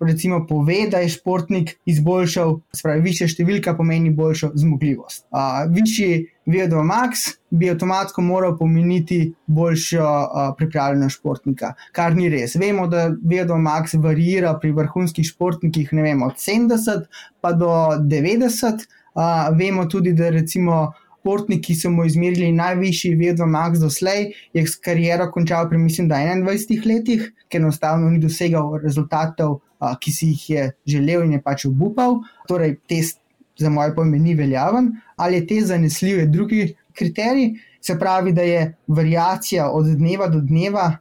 recimo, 0.00 0.46
pove, 0.46 0.86
da 0.90 0.98
je 0.98 1.08
športnik 1.08 1.74
izboljšal, 1.86 2.58
spravi, 2.76 3.02
više 3.04 3.28
številka 3.28 3.74
pomeni 3.76 4.10
boljšo 4.14 4.50
zmogljivost. 4.54 5.24
Uh, 5.30 5.64
višji 5.72 6.26
VO2 6.50 6.82
max 6.84 7.28
bi 7.50 7.70
avtomatsko 7.70 8.22
moral 8.22 8.56
pomeniti 8.58 9.20
boljšo 9.46 10.02
uh, 10.04 10.50
pripravljenost 10.58 11.20
športnika, 11.20 11.74
kar 11.96 12.16
ni 12.16 12.28
res. 12.32 12.56
Vemo, 12.60 12.88
da 12.90 13.08
VO2 13.14 13.60
max 13.62 13.96
varira 14.02 14.56
pri 14.60 14.74
vrhunskih 14.76 15.26
športnikih 15.26 15.94
vem, 15.94 16.26
od 16.26 16.36
70 16.40 17.08
pa 17.40 17.54
do 17.56 17.70
90. 18.02 18.86
Uh, 19.14 19.48
vemo 19.56 19.86
tudi, 19.86 20.12
da 20.12 20.30
recimo. 20.34 20.92
Športnik, 21.24 21.62
ki 21.64 21.74
so 21.80 21.88
mu 21.88 22.04
izmerili 22.04 22.50
najvišji 22.52 23.14
VO2 23.16 23.46
max 23.48 23.80
doslej, 23.80 24.34
je 24.52 24.66
s 24.68 24.76
kariero 24.76 25.30
končal 25.32 25.70
pri, 25.70 25.80
mislim, 25.80 26.10
21 26.12 26.84
letih, 26.84 27.30
ker 27.48 27.62
enostavno 27.62 28.10
ni 28.12 28.20
dosegal 28.20 28.74
rezultatov 28.82 29.62
ki 30.00 30.12
si 30.12 30.30
jih 30.32 30.50
je 30.50 30.64
želel 30.86 31.24
in 31.24 31.36
je 31.36 31.42
pač 31.42 31.66
obupal. 31.68 32.20
Torej, 32.48 32.78
test 32.88 33.20
za 33.58 33.70
moje 33.70 33.94
pojme 33.94 34.18
ni 34.18 34.34
veljaven, 34.34 34.92
ali 35.16 35.36
je 35.36 35.46
test 35.46 35.66
zanesljiv, 35.66 36.18
je 36.18 36.26
drugi 36.26 36.74
kriterij. 36.92 37.54
Se 37.80 37.98
pravi, 37.98 38.32
da 38.32 38.42
je 38.42 38.74
variacija 38.86 39.68
od 39.70 39.86
dneva 39.98 40.28
do 40.28 40.40
dneva 40.40 40.96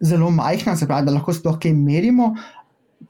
zelo 0.00 0.30
majhna, 0.30 0.76
se 0.76 0.86
pravi, 0.86 1.06
da 1.06 1.16
lahko 1.16 1.34
sploh 1.34 1.58
kaj 1.58 1.72
merimo. 1.74 2.34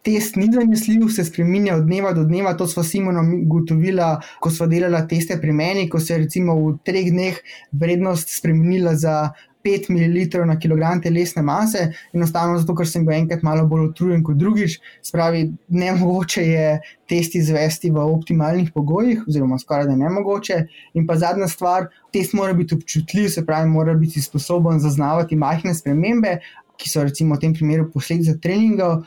Test 0.05 0.37
ni 0.37 0.51
zanesljiv, 0.53 1.09
se 1.09 1.25
spremenja 1.25 1.77
od 1.77 1.87
dneva 1.89 2.13
do 2.13 2.25
dneva. 2.25 2.53
To 2.57 2.67
smo 2.69 2.83
Simono 2.85 3.23
ugotovili, 3.43 4.05
ko 4.41 4.51
smo 4.51 4.67
delali 4.67 5.01
teste 5.09 5.39
pri 5.41 5.53
meni, 5.53 5.89
ko 5.89 6.01
se 6.01 6.13
je 6.13 6.19
recimo 6.25 6.57
v 6.61 6.75
treh 6.85 7.09
dneh 7.11 7.39
vrednost 7.73 8.29
spremenila 8.37 8.95
za 8.95 9.31
5 9.65 9.91
ml 9.91 10.47
na 10.47 10.59
kilogram 10.59 11.01
telesne 11.03 11.43
mase, 11.43 11.93
enostavno 12.13 12.59
zato, 12.59 12.75
ker 12.77 12.87
sem 12.89 13.05
bil 13.07 13.17
enkrat 13.17 13.43
malo 13.43 13.67
bolj 13.67 13.89
utrujen 13.89 14.23
kot 14.25 14.37
drugič. 14.37 14.79
Spravi, 15.05 15.49
ne 15.69 15.93
mogoče 15.97 16.45
je 16.47 16.69
test 17.09 17.35
izvesti 17.35 17.91
v 17.91 18.05
optimalnih 18.05 18.71
pogojih, 18.75 19.27
oziroma 19.29 19.59
skoraj 19.59 19.91
da 19.91 19.97
ne 19.97 20.13
mogoče. 20.21 20.63
In 20.95 21.07
pa 21.07 21.19
zadnja 21.19 21.49
stvar, 21.49 21.91
test 22.13 22.37
mora 22.39 22.53
biti 22.53 22.77
občutljiv, 22.79 23.29
se 23.35 23.45
pravi, 23.47 23.69
mora 23.69 23.95
biti 23.95 24.23
sposoben 24.23 24.81
zaznavati 24.81 25.37
majhne 25.37 25.75
spremembe, 25.75 26.39
ki 26.79 26.91
so 26.91 27.03
recimo 27.03 27.35
v 27.35 27.43
tem 27.43 27.55
primeru 27.55 27.89
posledica 27.91 28.37
treningov. 28.39 29.03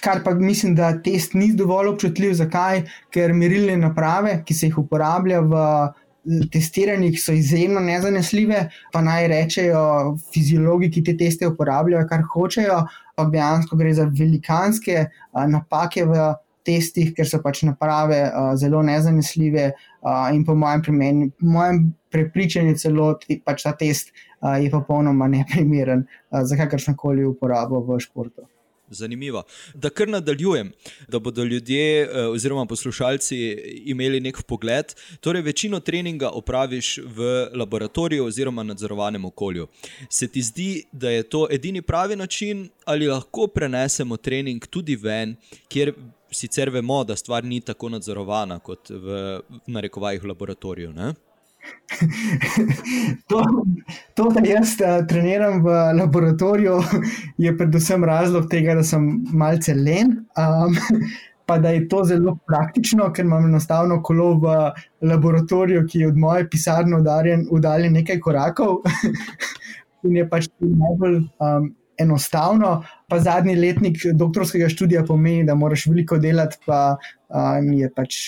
Kar 0.00 0.20
pa 0.24 0.34
mislim, 0.34 0.74
da 0.78 0.92
test 1.02 1.34
ni 1.34 1.52
dovolj 1.56 1.88
občutljiv. 1.94 2.34
Zakaj? 2.38 2.84
Ker 3.14 3.32
merilne 3.34 3.76
naprave, 3.76 4.42
ki 4.46 4.54
se 4.54 4.68
jih 4.68 4.78
uporablja 4.78 5.40
v 5.40 5.62
testiranjih 6.52 7.16
so 7.22 7.32
izjemno 7.32 7.80
nezanesljive, 7.80 8.64
pa 8.92 9.00
naj 9.00 9.28
rečejo 9.32 10.16
fiziologi, 10.34 10.90
ki 10.92 11.04
te 11.06 11.14
teste 11.16 11.48
uporabljajo, 11.48 12.04
kar 12.10 12.26
hočejo, 12.34 12.82
pa 13.16 13.24
dejansko 13.32 13.78
gre 13.80 13.94
za 13.96 14.04
velikanske 14.04 15.06
napake 15.48 16.04
v 16.04 16.26
testih, 16.68 17.14
ker 17.16 17.26
so 17.26 17.40
pač 17.40 17.62
naprave 17.64 18.20
zelo 18.60 18.82
nezanesljive 18.84 19.70
in 20.34 20.44
po 20.44 20.54
mojem, 20.58 20.84
premeni, 20.84 21.30
mojem 21.40 21.80
prepričanju 22.12 22.76
celo 22.76 23.08
pač 23.44 23.64
ta 23.64 23.72
test 23.72 24.12
je 24.42 24.68
popolnoma 24.70 25.30
neprimeren 25.32 26.04
za 26.30 26.60
kakršno 26.60 26.94
koli 26.96 27.24
uporabo 27.24 27.80
v 27.88 27.98
športu. 28.04 28.44
Zanimivo. 28.90 29.42
Da 29.74 29.90
kar 29.90 30.08
nadaljujem, 30.08 30.72
da 31.08 31.18
bodo 31.18 31.44
ljudje 31.44 32.02
eh, 32.02 32.26
oziroma 32.26 32.66
poslušalci 32.66 33.38
imeli 33.84 34.20
nek 34.20 34.42
pogled. 34.42 34.94
Torej, 35.20 35.42
večino 35.42 35.80
treninga 35.80 36.28
opraviš 36.28 36.98
v 36.98 37.48
laboratoriju 37.54 38.24
oziroma 38.24 38.62
nadzorovanem 38.62 39.24
okolju. 39.24 39.66
Se 40.10 40.28
ti 40.28 40.42
zdi, 40.42 40.84
da 40.92 41.10
je 41.10 41.22
to 41.22 41.46
edini 41.50 41.82
pravi 41.82 42.16
način, 42.16 42.68
ali 42.84 43.06
lahko 43.06 43.46
prenesemo 43.46 44.16
trening 44.16 44.66
tudi 44.66 44.96
ven, 44.96 45.36
kjer 45.68 45.92
sicer 46.30 46.70
vemo, 46.70 47.04
da 47.04 47.16
stvar 47.16 47.44
ni 47.44 47.60
tako 47.60 47.88
nadzorovana 47.88 48.58
kot 48.58 48.90
v, 48.90 49.40
v 49.66 50.28
laboratoriju? 50.28 50.92
Ne? 50.92 51.14
To, 53.28 53.42
to, 54.14 54.28
da 54.34 54.42
jaz 54.44 54.74
uh, 54.80 55.06
treniram 55.08 55.62
v 55.64 55.78
laboratoriju, 56.00 56.82
je 57.38 57.54
predvsem 57.56 58.04
razlog 58.04 58.50
tega, 58.50 58.76
da 58.78 58.84
sem 58.84 59.08
malce 59.32 59.74
len. 59.74 60.18
Um, 60.36 60.76
Pa 61.48 61.56
da 61.56 61.70
je 61.72 61.86
to 61.88 62.02
zelo 62.04 62.34
praktično, 62.46 63.06
ker 63.16 63.24
imam 63.24 63.46
enostavno 63.48 64.02
kolo 64.04 64.34
v 64.36 64.56
laboratoriju, 65.08 65.86
ki 65.88 66.02
je 66.02 66.08
od 66.10 66.18
moje 66.20 66.44
pisarne 66.50 66.98
uddaljen 67.50 67.92
nekaj 67.96 68.20
korakov, 68.20 68.82
in 70.04 70.18
je 70.20 70.26
pač 70.28 70.50
najbolj 70.60 71.16
um, 71.16 71.70
enostavno. 71.96 72.82
Pa 73.08 73.20
zadnji 73.24 73.56
letnik 73.56 73.96
doktorskega 74.12 74.68
študija 74.68 75.06
pomeni, 75.08 75.46
da 75.48 75.56
moraš 75.56 75.86
veliko 75.88 76.18
delati, 76.20 76.60
pa 76.66 76.98
um, 76.98 77.72
je 77.72 77.88
pač 77.96 78.20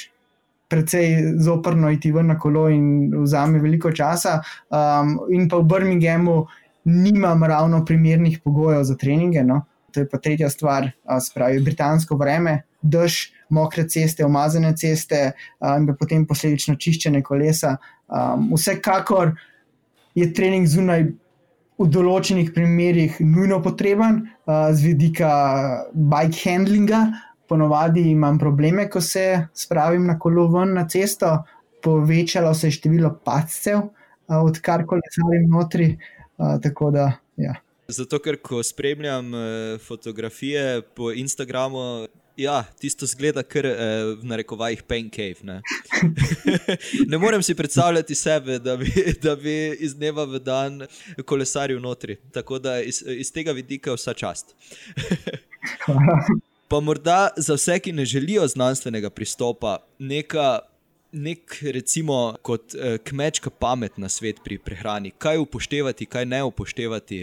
precej 0.70 1.34
zoprno 1.42 1.90
iti 1.90 2.12
ven 2.12 2.30
na 2.30 2.38
kolo 2.38 2.68
in 2.70 3.10
vzame 3.22 3.58
veliko 3.58 3.92
časa. 3.92 4.38
Um, 4.70 5.18
in 5.30 5.48
pa 5.50 5.58
v 5.58 5.66
Birminghamu 5.66 6.46
nimam 6.84 7.44
ravno 7.44 7.84
primernih 7.84 8.38
pogojev 8.44 8.84
za 8.84 8.96
treninge. 8.96 9.42
No? 9.44 9.64
To 9.90 10.00
je 10.00 10.08
pa 10.08 10.18
tretja 10.18 10.50
stvar, 10.50 10.90
spravi 11.20 11.60
britansko 11.60 12.16
vreme, 12.16 12.62
dež, 12.82 13.32
mokre 13.50 13.88
ceste, 13.90 14.24
umazane 14.24 14.70
ceste 14.78 15.32
in 15.60 15.88
potem 15.98 16.26
posledično 16.26 16.76
čiščene 16.78 17.22
kolesa. 17.26 17.76
Um, 18.06 18.52
vsekakor 18.54 19.34
je 20.14 20.30
trening 20.34 20.70
zunaj. 20.70 21.10
V 21.80 21.86
določenih 21.88 22.50
primerjih 22.52 23.14
nujno 23.24 23.56
potreben, 23.64 24.18
uh, 24.44 24.68
z 24.76 24.90
vidika 24.90 25.30
bike 25.96 26.36
handlinga, 26.36 26.98
ponovadi 27.50 28.04
imam 28.10 28.38
probleme, 28.38 28.86
ko 28.90 29.00
se 29.02 29.46
spravim 29.54 30.06
na 30.06 30.18
kolo 30.18 30.46
ven 30.52 30.76
na 30.78 30.86
cesto, 30.88 31.32
povečalo 31.82 32.54
se 32.54 32.68
je 32.68 32.76
število 32.78 33.10
pacov, 33.24 33.88
odkar 34.28 34.86
kolesarim 34.86 35.48
notri. 35.50 35.96
Da, 36.38 37.08
ja. 37.36 37.56
Zato, 37.90 38.20
ker 38.22 38.38
ko 38.38 38.62
spremljam 38.62 39.34
eh, 39.34 39.78
fotografije 39.82 40.82
po 40.94 41.10
Instagramu. 41.12 42.06
Ja, 42.40 42.62
tisto 42.80 43.04
zgleda, 43.06 43.42
kar 43.42 43.66
je 43.66 43.72
eh, 43.74 44.04
v 44.22 44.28
narekovajih 44.30 44.84
pancake. 44.88 45.42
Ne? 45.42 45.58
ne 47.12 47.18
morem 47.18 47.42
si 47.42 47.54
predstavljati 47.58 48.14
sebe, 48.14 48.58
da 48.62 48.76
bi, 48.80 48.94
da 49.22 49.34
bi 49.36 49.56
iz 49.80 49.98
dneva 49.98 50.24
v 50.24 50.38
dan 50.38 50.86
kolesaril 51.26 51.82
notri. 51.82 52.16
Tako 52.32 52.62
da 52.62 52.78
iz, 52.80 53.02
iz 53.18 53.34
tega 53.34 53.52
vidika 53.52 53.98
vsa 53.98 54.14
čast. 54.14 54.54
Pa 56.70 56.78
morda 56.80 57.28
za 57.36 57.54
vse, 57.54 57.78
ki 57.82 57.92
ne 57.92 58.04
želijo 58.04 58.46
znanstvenega 58.46 59.10
pristopa, 59.10 59.76
neka, 59.98 60.58
nek, 61.12 61.56
recimo, 61.74 62.36
kot 62.42 62.74
eh, 62.74 62.98
kmečka 62.98 63.50
pamet 63.50 63.98
na 63.98 64.08
svet 64.08 64.38
pri 64.44 64.58
prehrani, 64.58 65.10
kaj 65.10 65.38
upoštevati, 65.38 66.06
kaj 66.06 66.26
ne 66.26 66.44
upoštevati. 66.46 67.18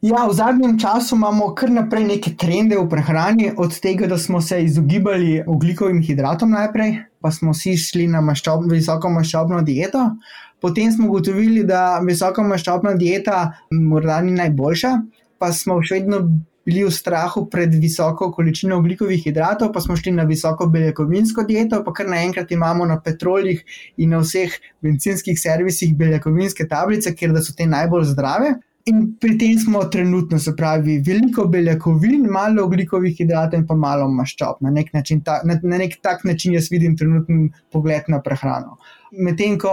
Ja, 0.00 0.24
v 0.24 0.32
zadnjem 0.32 0.78
času 0.80 1.16
imamo 1.16 1.50
kar 1.54 1.68
naprej 1.70 2.06
neke 2.08 2.32
trende 2.40 2.78
v 2.80 2.88
prehrani, 2.88 3.52
od 3.56 3.76
tega, 3.84 4.08
da 4.08 4.18
smo 4.18 4.40
se 4.40 4.62
izogibali 4.64 5.42
oglikovim 5.46 6.00
hidratom 6.02 6.56
najprej, 6.56 7.02
pa 7.20 7.30
smo 7.30 7.52
si 7.54 7.76
šli 7.76 8.08
na 8.08 8.24
maščob, 8.24 8.64
visoko 8.72 9.12
maščobno 9.12 9.60
dieto. 9.60 10.06
Potem 10.60 10.88
smo 10.92 11.12
ugotovili, 11.12 11.66
da 11.68 11.98
visoko 12.00 12.48
maščobna 12.48 12.96
dieta 12.96 13.50
morda 13.76 14.22
ni 14.24 14.32
najboljša, 14.40 15.00
pa 15.36 15.52
smo 15.52 15.82
še 15.84 16.00
vedno 16.00 16.24
bili 16.70 16.86
v 16.86 16.94
strahu 16.94 17.44
pred 17.50 17.74
visoko 17.82 18.30
količino 18.32 18.78
oglikovih 18.78 19.24
hidratov, 19.26 19.72
pa 19.74 19.82
smo 19.82 19.98
šli 19.98 20.14
na 20.14 20.24
visoko 20.28 20.68
beljakovinsko 20.70 21.44
dieto, 21.48 21.82
pa 21.84 21.94
kar 21.96 22.08
naenkrat 22.10 22.54
imamo 22.54 22.86
na 22.86 23.00
petrolih 23.02 23.64
in 23.98 24.14
na 24.14 24.22
vseh 24.22 24.54
benzinskih 24.84 25.38
servisih 25.38 25.96
beljakovinske 25.98 26.68
tablice, 26.70 27.14
ker 27.18 27.34
so 27.42 27.56
te 27.56 27.66
najbolj 27.66 28.12
zdrave. 28.14 28.58
In 28.88 29.02
pri 29.20 29.34
tem 29.38 29.58
smo 29.60 29.82
trenutno, 29.92 30.38
se 30.40 30.54
pravi, 30.56 30.96
veliko 31.04 31.44
beljakovin, 31.52 32.24
malo 32.32 32.64
oglikovih 32.64 33.12
hidratov 33.18 33.60
in 33.60 33.66
pa 33.68 33.76
malo 33.76 34.06
maščob. 34.08 34.62
Na 34.64 34.72
nek, 34.72 34.94
način, 34.96 35.20
ta, 35.26 35.42
na, 35.44 35.58
na 35.62 35.82
nek 35.82 35.98
tak 36.02 36.24
način 36.24 36.56
jaz 36.56 36.70
vidim 36.72 36.96
trenutni 36.96 37.50
pogled 37.72 38.08
na 38.08 38.22
prehrano. 38.24 38.78
Medtem 39.10 39.56
ko 39.58 39.70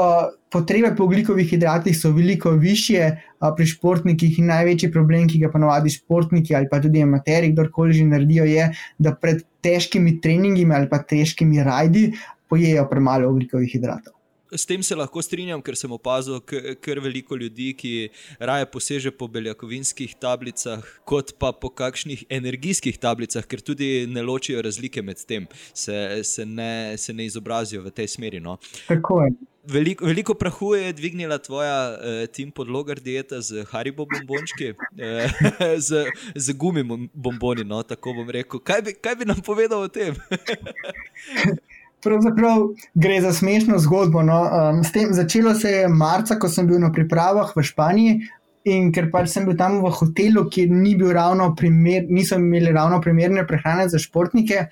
potrebe 0.50 0.90
po 0.98 1.06
oglikovih 1.06 1.50
hidratih 1.50 1.98
so 1.98 2.10
veliko 2.12 2.52
više 2.58 3.12
pri 3.58 3.66
športnikih 3.70 4.40
in 4.40 4.50
največji 4.50 4.92
problem, 4.92 5.28
ki 5.30 5.44
ga 5.44 5.52
ponovadi 5.54 5.94
športniki 5.94 6.56
ali 6.56 6.70
pa 6.72 6.82
tudi 6.82 7.04
amateri, 7.06 7.52
kdorkoli 7.54 7.94
že 7.94 8.10
naredijo, 8.10 8.46
je, 8.50 8.72
da 8.98 9.14
pred 9.14 9.46
težkimi 9.62 10.18
treningi 10.22 10.66
ali 10.74 10.90
pa 10.90 11.04
težkimi 11.04 11.64
rajdi 11.64 12.12
pojejo 12.50 12.88
premalo 12.90 13.30
oglikovih 13.30 13.70
hidratov. 13.74 14.17
S 14.52 14.66
tem 14.66 14.84
se 14.84 14.96
lahko 14.96 15.22
strinjam, 15.22 15.62
ker 15.62 15.76
sem 15.76 15.92
opazil 15.92 16.40
kar 16.84 17.02
veliko 17.04 17.36
ljudi, 17.36 17.74
ki 17.76 17.92
raje 18.40 18.68
poseže 18.72 19.12
po 19.12 19.28
beljakovinskih 19.28 20.16
tablicah, 20.22 20.86
kot 21.08 21.34
pa 21.40 21.52
po 21.52 21.70
kakšnih 21.70 22.24
energijskih 22.30 22.98
tablicah, 23.02 23.44
ker 23.44 23.62
tudi 23.62 24.08
ne 24.08 24.24
ločijo 24.24 24.64
razlike 24.64 25.04
med 25.04 25.20
tem, 25.28 25.48
se, 25.74 26.24
se, 26.24 26.46
ne, 26.46 26.98
se 26.98 27.14
ne 27.14 27.28
izobrazijo 27.28 27.84
v 27.84 27.92
tej 27.92 28.08
smeri. 28.16 28.40
No. 28.44 28.58
Tako 28.88 29.22
je. 29.26 29.36
Veliko, 29.68 30.06
veliko 30.06 30.34
prahu 30.34 30.76
je 30.80 30.94
dvignila 30.96 31.38
tvoja 31.44 31.92
uh, 31.92 32.22
tim 32.32 32.52
podlogar 32.56 33.02
dieta 33.04 33.42
z 33.44 33.66
haribo 33.68 34.06
bombončki, 34.08 34.70
uh, 34.72 35.42
z, 35.88 36.06
z 36.36 36.56
gumi 36.56 36.86
bomboni. 37.14 37.68
No, 37.68 37.82
tako 37.84 38.16
bom 38.22 38.32
rekel. 38.32 38.64
Kaj 38.64 38.82
bi, 38.82 38.96
kaj 38.96 39.20
bi 39.20 39.28
nam 39.28 39.44
povedal 39.44 39.84
o 39.84 39.92
tem? 39.92 40.16
Pravzaprav 42.08 42.70
gre 42.96 43.22
za 43.22 43.34
smešno 43.34 43.80
zgodbo. 43.84 44.22
No. 44.24 44.40
Um, 44.48 44.82
tem, 44.94 45.12
začelo 45.14 45.56
se 45.56 45.72
je 45.72 45.88
marca, 45.92 46.38
ko 46.40 46.48
sem 46.48 46.68
bil 46.68 46.80
na 46.80 46.92
pripravah 46.96 47.52
v 47.56 47.64
Španiji. 47.68 48.20
In 48.68 48.92
ker 48.96 49.10
pač 49.12 49.32
sem 49.32 49.46
bil 49.48 49.58
tam 49.60 49.82
v 49.84 49.92
hotelu, 49.96 50.46
ki 50.52 50.66
ni 50.72 50.96
bil 51.00 51.12
ravno 51.16 51.54
primer, 51.56 52.08
niso 52.12 52.40
imeli 52.40 52.72
ravno 52.76 53.00
primerne 53.04 53.46
prehrane 53.48 53.88
za 53.92 54.00
športnike, 54.00 54.66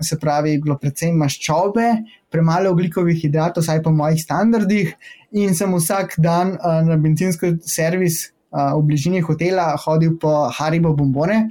se 0.00 0.16
pravi, 0.20 0.58
bilo 0.60 0.76
predvsem 0.80 1.16
maščobe, 1.20 1.86
premalo 2.32 2.72
oglikovih 2.72 3.16
hidratov, 3.20 3.64
vsaj 3.64 3.82
po 3.84 3.92
mojih 3.92 4.20
standardih. 4.20 4.92
In 5.36 5.56
sem 5.56 5.72
vsak 5.76 6.16
dan 6.20 6.56
uh, 6.56 6.80
na 6.84 6.96
benzinski 7.00 7.54
servis 7.64 8.22
uh, 8.52 8.72
v 8.76 8.84
bližini 8.88 9.20
hotela 9.24 9.74
hodil 9.84 10.16
po 10.20 10.48
Haribo 10.56 10.94
bombone. 10.96 11.42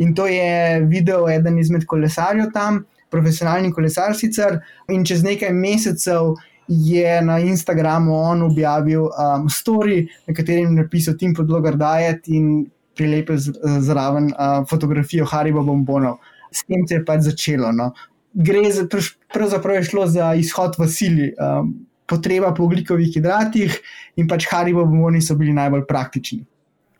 In 0.00 0.14
to 0.16 0.28
je 0.28 0.80
videl 0.88 1.28
eden 1.32 1.60
izmed 1.60 1.84
kolesarjev 1.88 2.52
tam 2.56 2.86
profesionalni 3.10 3.72
kolesar 3.72 4.14
sicer 4.16 4.60
in 4.92 5.04
čez 5.04 5.22
nekaj 5.24 5.52
mesecev 5.52 6.34
je 6.68 7.22
na 7.24 7.38
Instagramu 7.38 8.12
on 8.14 8.42
objavil 8.42 9.08
um, 9.08 9.48
story, 9.48 10.04
na 10.26 10.34
katerem 10.34 10.76
je 10.76 10.82
napisal 10.82 11.16
Tim 11.16 11.34
Podlogar 11.34 11.78
Diet 11.80 12.28
in 12.28 12.66
prilepil 12.98 13.38
zraven 13.80 14.32
uh, 14.34 14.66
fotografijo 14.68 15.24
Haribo 15.24 15.62
bombonov. 15.62 16.18
S 16.52 16.64
tem 16.64 16.84
se 16.88 16.98
je 16.98 17.04
pač 17.04 17.24
začelo. 17.24 17.72
No. 17.72 17.92
Gre 18.34 18.68
za, 18.72 18.84
pravzaprav 19.32 19.78
je 19.78 19.88
šlo 19.88 20.06
za 20.06 20.34
izhod 20.34 20.76
v 20.78 20.88
sili. 20.88 21.32
Um, 21.38 21.76
Potreba 22.08 22.54
po 22.56 22.64
ugljikovih 22.64 23.10
hidratih 23.12 23.74
in 24.16 24.28
pač 24.28 24.46
haribo 24.48 24.86
bomboni 24.88 25.20
so 25.20 25.34
bili 25.36 25.52
najbolj 25.52 25.82
praktični. 25.84 26.40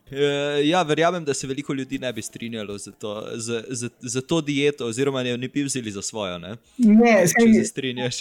Uh, 0.09 0.65
ja, 0.65 0.83
verjamem, 0.83 1.25
da 1.25 1.35
se 1.35 1.47
veliko 1.47 1.75
ljudi 1.75 1.99
ne 1.99 2.13
bi 2.13 2.23
strinjalo 2.23 2.79
za 2.79 2.93
to, 2.93 3.27
za, 3.35 3.63
za, 3.69 3.89
za 4.01 4.21
to 4.21 4.41
dieto, 4.41 4.87
oziroma 4.87 5.23
ne 5.23 5.49
bi 5.49 5.63
vzeli 5.63 5.91
za 5.91 6.03
svojo. 6.03 6.39
Ne, 6.39 6.57
ne 6.79 7.27
se 7.27 7.65
strinjaš. 7.65 8.19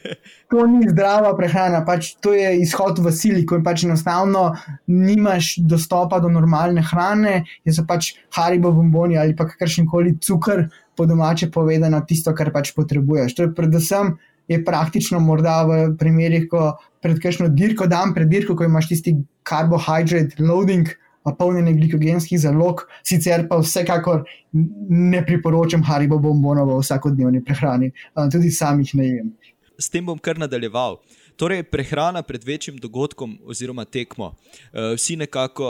to 0.50 0.66
ni 0.66 0.88
zdrava 0.88 1.36
prehrana, 1.36 1.84
pač 1.84 2.14
to 2.24 2.32
je 2.32 2.54
izhod 2.62 2.98
v 3.04 3.12
sili, 3.12 3.44
ko 3.46 3.60
pač 3.64 3.84
enostavno 3.84 4.48
nimaš 4.86 5.56
dostopa 5.58 6.20
do 6.24 6.32
normalne 6.32 6.82
hrane, 6.82 7.44
je 7.64 7.76
so 7.76 7.84
pač 7.88 8.14
haribo 8.36 8.72
bomboni 8.72 9.18
ali 9.20 9.36
pa 9.36 9.44
kakršen 9.48 9.86
koli 9.86 10.16
cukor, 10.20 10.66
po 10.96 11.06
domače 11.06 11.50
povedano, 11.52 12.00
tisto, 12.08 12.32
kar 12.34 12.48
pač 12.52 12.72
potrebuješ. 12.72 13.36
To 13.36 13.46
je 13.46 13.54
predvsem. 13.54 14.16
Je 14.48 14.60
praktično, 14.64 15.18
morda 15.20 15.64
v 15.66 15.78
primerih, 15.98 16.46
ko 16.48 16.76
pred 17.02 17.18
kakšno 17.20 17.48
dirko, 17.52 17.88
dan 17.90 18.14
pred 18.14 18.30
dirko, 18.30 18.54
ko 18.56 18.64
imaš 18.64 18.88
tisti 18.92 19.16
carbohydrate 19.46 20.38
loading, 20.38 20.86
polnjenje 21.34 21.72
glikogenskih 21.80 22.40
zalog, 22.40 22.86
sicer 23.02 23.48
pa 23.48 23.58
vsekakor 23.58 24.24
ne 24.52 25.24
priporočam 25.26 25.82
Haribo 25.82 26.18
bombonov 26.22 26.70
v 26.70 26.80
vsakodnevni 26.80 27.44
prehrani, 27.44 27.92
tudi 28.32 28.50
samih 28.50 28.94
ne 28.94 29.06
jem. 29.06 29.30
S 29.78 29.90
tem 29.90 30.06
bom 30.06 30.18
kar 30.18 30.38
nadaljeval. 30.38 31.00
Torej, 31.36 31.66
prehrana 31.68 32.22
pred 32.24 32.44
večjim 32.44 32.78
dogodkom 32.80 33.34
oziroma 33.44 33.84
tekmo. 33.84 34.32
Vsi 34.72 35.18
nekako 35.20 35.68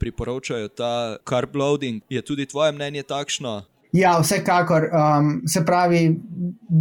priporočajo 0.00 0.68
ta 0.68 1.16
carb 1.24 1.56
loading. 1.56 2.02
Je 2.08 2.22
tudi 2.22 2.46
tvoje 2.46 2.72
mnenje 2.72 3.02
takšno? 3.08 3.62
Ja, 3.92 4.18
vsekakor. 4.20 4.90
Um, 4.92 5.42
se 5.48 5.64
pravi, 5.64 6.20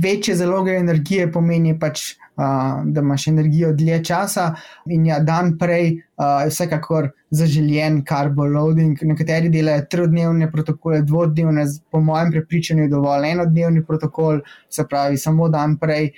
večje 0.03 0.35
zaloge 0.35 0.75
energije 0.75 1.31
pomeni 1.31 1.79
pač 1.79 2.17
da 2.37 3.01
imaš 3.01 3.27
energijo 3.27 3.73
dlje 3.73 4.03
časa, 4.03 4.51
in 4.85 5.05
ja, 5.05 5.19
dan 5.19 5.55
prej 5.57 5.89
uh, 5.93 6.43
je 6.43 6.51
vsekakor 6.53 7.09
zaželjen 7.29 8.03
carboloading. 8.05 9.01
Nekateri 9.01 9.49
delajo 9.49 9.87
trodnevne 9.91 10.51
protokole, 10.51 11.01
dvodnevne, 11.01 11.65
po 11.91 12.01
mojem 12.01 12.31
prepričanju 12.31 12.83
je 12.85 12.93
dovolj 12.93 13.31
enodnevni 13.31 13.85
protokol, 13.85 14.41
se 14.69 14.85
pravi, 14.89 15.17
samo 15.17 15.49
dan 15.49 15.77
prej 15.81 16.11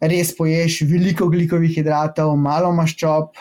res 0.00 0.32
poješ 0.36 0.80
veliko 0.88 1.28
glikovih 1.28 1.74
hidratov, 1.76 2.32
malo 2.40 2.72
maščob, 2.72 3.36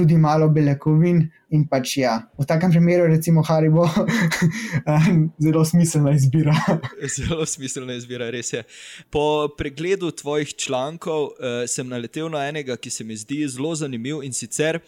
tudi 0.00 0.16
malo 0.18 0.48
beljakovin. 0.48 1.28
In 1.50 1.64
pač 1.66 1.96
ja, 1.98 2.12
v 2.38 2.44
takem 2.46 2.70
primeru, 2.70 3.08
recimo 3.10 3.42
Haribo, 3.42 3.82
zelo 5.44 5.64
smiselna 5.66 6.12
izbira. 6.14 6.54
zelo 7.16 7.42
smiselna 7.46 7.96
izbira, 7.98 8.28
res 8.30 8.52
je. 8.54 8.62
Po 9.10 9.50
pregledu 9.58 10.12
tvojih 10.14 10.54
člankov 10.54 11.24
uh, 11.34 11.64
sem 11.66 11.88
naletel 11.90 12.30
na 12.30 12.44
enega, 12.46 12.78
ki 12.78 12.92
se 12.94 13.04
mi 13.04 13.18
zdi 13.18 13.42
zelo 13.50 13.74
zanimiv 13.74 14.22
in 14.22 14.36
sicer 14.36 14.78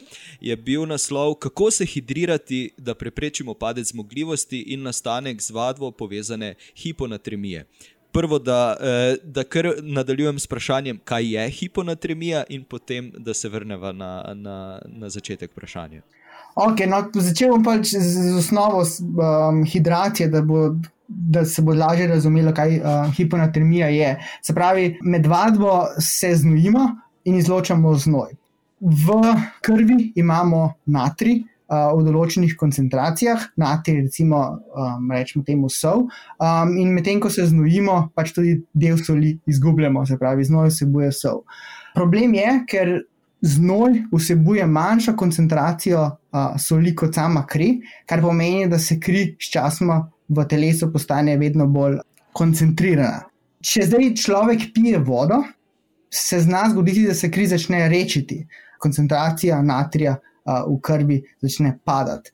je 0.40 0.57
bil 0.57 0.87
naslov: 0.87 1.35
Kako 1.42 1.70
se 1.75 1.87
hidrirati, 1.87 2.68
da 2.79 2.94
preprečimo 2.94 3.59
padec 3.59 3.90
zmogljivosti 3.90 4.62
in 4.77 4.87
nastanek 4.87 5.42
z 5.42 5.51
vadbo 5.51 5.90
povezane 5.90 6.55
hiponatremije 6.79 7.66
prvo, 8.12 8.38
da, 8.38 8.77
eh, 8.81 9.16
da 9.25 9.44
kar 9.44 9.72
nadaljujem 9.83 10.38
s 10.38 10.46
vprašanjem, 10.46 11.01
kaj 11.05 11.35
je 11.35 11.51
hiponatremija, 11.51 12.44
in 12.48 12.64
potem, 12.64 13.12
da 13.18 13.35
se 13.35 13.48
vrnemo 13.48 13.92
na, 13.92 14.25
na, 14.35 14.81
na 14.87 15.09
začetek 15.09 15.51
vprašanja. 15.51 16.03
Okay, 16.55 16.87
no, 16.87 17.01
začel 17.16 17.55
bom 17.55 17.62
pač 17.64 17.94
z, 17.94 18.29
z 18.29 18.35
osnovo 18.37 18.83
um, 18.85 19.62
hidracije, 19.64 20.29
da, 20.29 20.42
da 21.09 21.44
se 21.44 21.62
bo 21.62 21.75
lažje 21.75 22.07
razumelo, 22.11 22.53
kaj 22.53 22.77
uh, 22.77 23.14
hiponatremija 23.16 23.88
je. 23.88 24.11
Se 24.44 24.55
pravi, 24.55 24.98
med 25.03 25.27
vadbo 25.27 25.87
se 25.98 26.35
znojimo 26.37 26.90
in 27.25 27.38
izločamo 27.40 27.94
znoj. 27.94 28.37
V 28.81 29.16
krvi 29.62 30.12
imamo 30.14 30.75
natrij, 31.73 31.93
v 31.97 32.05
določenih 32.05 32.53
koncentracijah, 32.61 33.47
nati, 33.57 33.95
recimo, 34.03 34.43
um, 34.77 35.09
rečemo 35.13 35.45
temu 35.47 35.71
sol. 35.73 36.05
Um, 36.37 36.75
in 36.77 36.93
medtem, 36.93 37.21
ko 37.23 37.31
se 37.33 37.47
znojimo, 37.49 38.13
pač 38.17 38.35
tudi 38.37 38.59
del 38.77 38.99
soli 39.01 39.39
izgubljamo, 39.49 40.05
se 40.07 40.19
pravi, 40.21 40.45
znoj 40.45 40.69
vsebuje 40.69 41.09
sol. 41.17 41.43
Problem 41.97 42.37
je, 42.37 42.53
ker 42.69 42.93
znoj 43.43 44.05
vsebuje 44.13 44.67
manjšo 44.69 45.17
koncentracijo 45.17 46.05
uh, 46.05 46.55
soli 46.61 46.95
kot 46.95 47.17
sama 47.17 47.47
kri, 47.49 47.75
kar 48.07 48.23
pomeni, 48.23 48.69
da 48.71 48.79
se 48.79 49.01
kri 49.01 49.33
sčasoma 49.41 50.03
v 50.29 50.45
telesu 50.49 50.93
postane 50.93 51.39
vedno 51.41 51.67
bolj 51.73 51.99
koncentrirana. 52.37 53.25
Če 53.63 53.87
zdaj 53.87 54.15
človek 54.19 54.71
pije 54.75 54.99
vodo, 54.99 55.41
se 56.13 56.41
zna 56.43 56.67
zgoditi, 56.71 57.07
da 57.07 57.15
se 57.15 57.31
kri 57.31 57.47
začne 57.47 57.87
rečiti. 57.89 58.43
Koncentracija 58.83 59.61
natrija 59.63 60.17
v 60.47 60.81
krvi 60.83 61.23
začne 61.43 61.79
padati. 61.85 62.31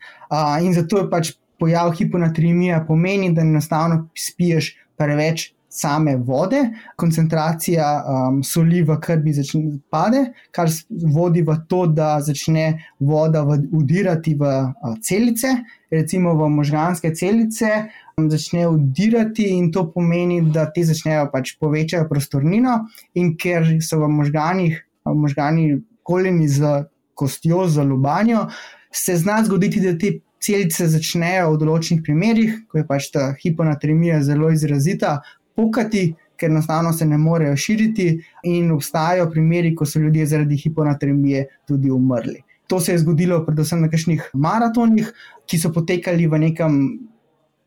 In 0.62 0.74
zato 0.74 1.02
je 1.02 1.10
pač 1.10 1.32
pojav 1.58 1.92
hiponatremije, 1.92 2.84
pomeni, 2.86 3.32
da 3.34 3.42
enostavno 3.42 4.08
spiješ 4.16 4.76
preveč 4.96 5.52
same 5.68 6.16
vode, 6.16 6.62
koncentracija 6.96 7.86
um, 8.00 8.42
soli 8.42 8.82
v 8.82 8.96
krvi 9.00 9.34
začne 9.36 9.78
pade, 9.90 10.24
kar 10.50 10.70
vodi 11.14 11.42
v 11.44 11.56
to, 11.68 11.84
da 11.86 12.18
začne 12.24 12.90
voda 12.98 13.44
udirati 13.44 14.34
v 14.34 14.48
uh, 14.48 14.96
celice, 15.04 15.58
recimo 15.92 16.34
v 16.34 16.48
možganske 16.56 17.12
celice. 17.14 17.88
Začne 18.18 18.64
udirati, 18.66 19.44
in 19.54 19.68
to 19.70 19.84
pomeni, 19.94 20.40
da 20.50 20.64
ti 20.74 20.82
začnejo 20.82 21.28
pač 21.30 21.52
povečati 21.60 22.08
prostornino, 22.10 22.80
in 23.14 23.36
ker 23.38 23.76
so 23.78 24.00
v 24.00 24.08
možganjih, 24.10 24.80
v 25.06 25.14
možganjih 25.14 25.76
koljeni 26.02 26.48
z 26.50 26.72
kostjo, 27.18 27.66
z 27.68 27.84
lubanjo, 27.84 28.46
se 28.94 29.16
zna 29.18 29.42
zgoditi, 29.44 29.82
da 29.82 29.96
te 29.98 30.18
celice 30.42 30.86
začnejo 30.88 31.52
v 31.52 31.60
določenih 31.64 32.02
primerjih, 32.06 32.56
ko 32.70 32.80
je 32.80 32.86
pač 32.86 33.10
ta 33.14 33.32
hiponatremija 33.42 34.22
zelo 34.26 34.52
izrazita, 34.54 35.18
pokati, 35.58 36.12
ker 36.38 36.52
enostavno 36.52 36.92
se 36.94 37.06
ne 37.06 37.18
morejo 37.18 37.56
širiti, 37.58 38.12
in 38.46 38.70
obstajajo 38.70 39.26
primeri, 39.32 39.74
ko 39.74 39.86
so 39.86 39.98
ljudje 39.98 40.28
zaradi 40.30 40.60
hiponatremije 40.62 41.46
tudi 41.66 41.90
umrli. 41.90 42.38
To 42.68 42.78
se 42.80 42.92
je 42.92 43.02
zgodilo 43.02 43.40
predvsem 43.46 43.80
na 43.82 43.88
kakšnih 43.90 44.30
maratonih, 44.34 45.10
ki 45.48 45.58
so 45.58 45.72
potekali 45.74 46.28
v 46.30 46.44
nekem. 46.48 46.82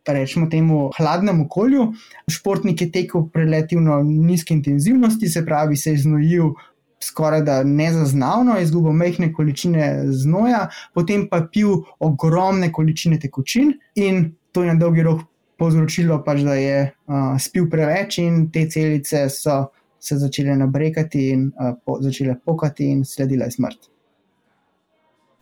Rečemo 0.02 0.48
temu 0.50 0.88
hladnem 0.98 1.44
okolju. 1.44 1.84
Športnik 2.26 2.80
je 2.82 2.88
tekel 2.90 3.28
relativno 3.38 4.00
nizke 4.02 4.56
intenzivnosti, 4.56 5.30
se 5.30 5.44
pravi, 5.46 5.78
se 5.78 5.92
je 5.94 6.00
znojil 6.08 6.56
skoraj 7.04 7.44
da 7.48 7.64
nezaznavno, 7.64 8.60
izgubil 8.60 8.94
mehke 8.98 9.32
količine 9.34 10.06
znoja, 10.12 10.68
potem 10.94 11.28
pa 11.30 11.42
pil 11.52 11.84
ogromne 12.00 12.72
količine 12.72 13.20
tekočin, 13.20 13.74
in 13.96 14.32
to 14.52 14.64
je 14.64 14.74
na 14.74 14.80
dolgi 14.80 15.04
rok 15.04 15.22
povzročilo, 15.62 16.24
pač, 16.26 16.42
da 16.46 16.56
je 16.58 16.80
uh, 16.90 17.36
spil 17.40 17.70
preveč, 17.70 18.18
in 18.24 18.48
te 18.52 18.66
celice 18.70 19.28
so 19.30 19.64
se 20.02 20.18
začele 20.18 20.56
nabrekati 20.58 21.28
in 21.30 21.52
uh, 21.52 21.76
po, 21.86 22.00
začele 22.02 22.36
pokati, 22.46 22.90
in 22.90 23.06
sledila 23.06 23.46
je 23.46 23.58
smrt. 23.60 23.92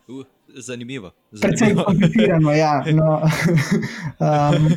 Uh. 0.08 0.26
Zanimivo. 0.54 1.12
Predvsem 1.40 1.76
komplicirano, 1.78 2.52
ja. 2.52 2.84
No, 2.92 3.20
um, 4.26 4.68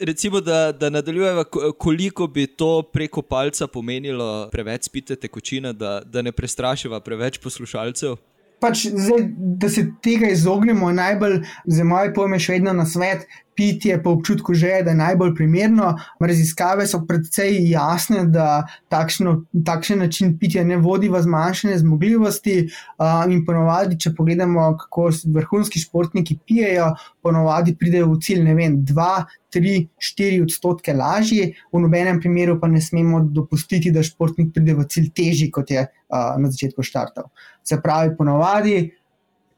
recimo, 0.00 0.40
da, 0.40 0.72
da 0.72 0.90
nadaljujemo, 0.90 1.44
koliko 1.78 2.26
bi 2.26 2.46
to 2.46 2.82
preko 2.92 3.22
palca 3.22 3.66
pomenilo, 3.66 4.48
preveč 4.52 4.84
spite 4.84 5.16
tekočine, 5.16 5.72
da, 5.72 6.02
da 6.06 6.22
ne 6.22 6.32
prestrašiva 6.32 7.00
preveč 7.00 7.38
poslušalcev. 7.38 8.16
Pač 8.60 8.86
zdaj, 8.86 9.26
da 9.36 9.68
se 9.68 9.86
tega 10.02 10.28
izognemo, 10.30 10.92
najbolj 10.92 11.40
za 11.66 11.84
moje 11.84 12.14
pojme, 12.14 12.38
še 12.40 12.58
vedno 12.58 12.72
na 12.72 12.86
svet, 12.86 13.26
pitje 13.56 14.02
po 14.02 14.10
občutku 14.10 14.54
že 14.54 14.68
je, 14.68 14.82
da 14.82 14.90
je 14.90 14.96
najbolj 14.96 15.34
primerno. 15.34 15.94
Raziskave 16.20 16.86
so 16.86 17.00
predvsej 17.06 17.58
jasne, 17.70 18.24
da 18.26 18.66
takšno, 18.88 19.44
takšen 19.66 19.98
način 19.98 20.34
pitja 20.38 20.64
ne 20.64 20.76
vodi 20.76 21.08
v 21.08 21.22
zmanjšanje 21.22 21.78
zmogljivosti. 21.78 22.56
Uh, 22.98 23.24
in 23.30 23.44
ponovadi, 23.46 23.98
če 24.00 24.14
pogledamo, 24.16 24.66
kako 24.78 25.10
vrhunski 25.34 25.80
športniki 25.80 26.38
pijejo, 26.46 26.92
ponovadi 27.22 27.76
pridejo 27.76 28.12
v 28.12 28.20
cilj, 28.22 28.42
ne 28.44 28.54
vem, 28.54 28.78
2, 28.86 29.08
3, 29.54 29.76
4 29.98 30.42
odstotke 30.42 30.94
lažje, 30.94 31.52
v 31.72 31.82
nobenem 31.82 32.20
primeru 32.20 32.58
pa 32.60 32.68
ne 32.68 32.82
smemo 32.82 33.22
dopustiti, 33.30 33.92
da 33.94 34.02
športnik 34.02 34.52
pride 34.54 34.74
v 34.74 34.86
cilj 34.90 35.10
težji, 35.14 35.50
kot 35.54 35.70
je 35.70 35.86
uh, 35.86 36.34
na 36.40 36.50
začetku 36.50 36.82
štartov. 36.82 37.30
Se 37.64 37.80
pravi, 37.80 38.14
ponovadi 38.18 38.90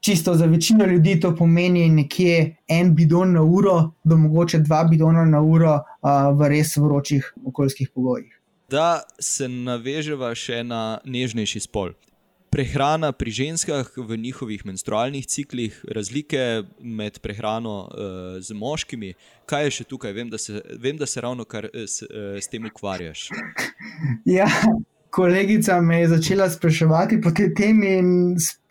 čisto 0.07 0.35
za 0.35 0.45
večino 0.45 0.85
ljudi 0.85 1.19
to 1.19 1.35
pomeni 1.35 1.89
nekje 1.89 2.55
en 2.67 2.95
bidon 2.95 3.33
na 3.33 3.41
uro, 3.43 3.91
do 4.03 4.17
mogoče 4.17 4.59
dva 4.63 4.83
bidona 4.83 5.25
na 5.25 5.41
uro 5.41 5.73
uh, 5.75 6.09
v 6.39 6.47
res 6.47 6.77
vročih 6.77 7.33
okoljskih 7.45 7.89
pogojih. 7.95 8.31
Da 8.71 9.03
se 9.19 9.49
naveževa 9.51 10.31
še 10.35 10.63
na 10.63 10.99
nežnejši 11.03 11.65
spol. 11.67 11.91
Prehrana 12.55 13.11
pri 13.11 13.31
ženskah 13.35 13.91
v 13.97 14.15
njihovih 14.17 14.63
menstrualnih 14.65 15.27
ciklih, 15.27 15.75
razlike 15.91 16.63
med 16.79 17.19
prehrano 17.19 17.75
uh, 17.83 18.39
z 18.39 18.55
moškimi, 18.55 19.11
kaj 19.45 19.67
je 19.67 19.77
še 19.81 19.87
tukaj? 19.91 20.15
Vem, 20.15 20.31
da 20.31 20.39
se, 20.39 20.61
vem, 20.79 20.95
da 20.95 21.05
se 21.05 21.19
ravno 21.21 21.43
kar 21.43 21.67
s, 21.67 22.07
s 22.39 22.47
tem 22.47 22.71
ukvarjaš. 22.71 23.27
Ja, 24.23 24.47
kolegica 25.11 25.81
me 25.81 25.99
je 25.99 26.07
začela 26.15 26.47
spraševati 26.49 27.19
po 27.21 27.35
tej 27.35 27.51
temi, 27.59 27.97
in 27.99 28.09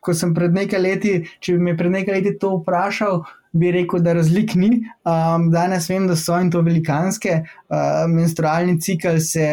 ko 0.06 0.14
sem 0.14 0.34
pred 0.36 0.54
nekaj 0.54 0.80
leti, 0.82 1.16
če 1.42 1.56
bi 1.56 1.66
me 1.68 1.74
pred 1.78 1.92
nekaj 1.94 2.14
leti 2.14 2.36
to 2.40 2.52
vprašal, 2.60 3.24
bi 3.56 3.72
rekel, 3.74 4.04
da 4.04 4.14
razlik 4.16 4.54
ni. 4.54 4.70
Um, 5.08 5.50
danes 5.50 5.90
vem, 5.90 6.06
da 6.06 6.16
so 6.18 6.38
in 6.38 6.52
to 6.54 6.62
velikanske. 6.62 7.40
Uh, 7.66 8.06
menstrualni 8.12 8.78
cikl 8.80 9.20
se. 9.22 9.50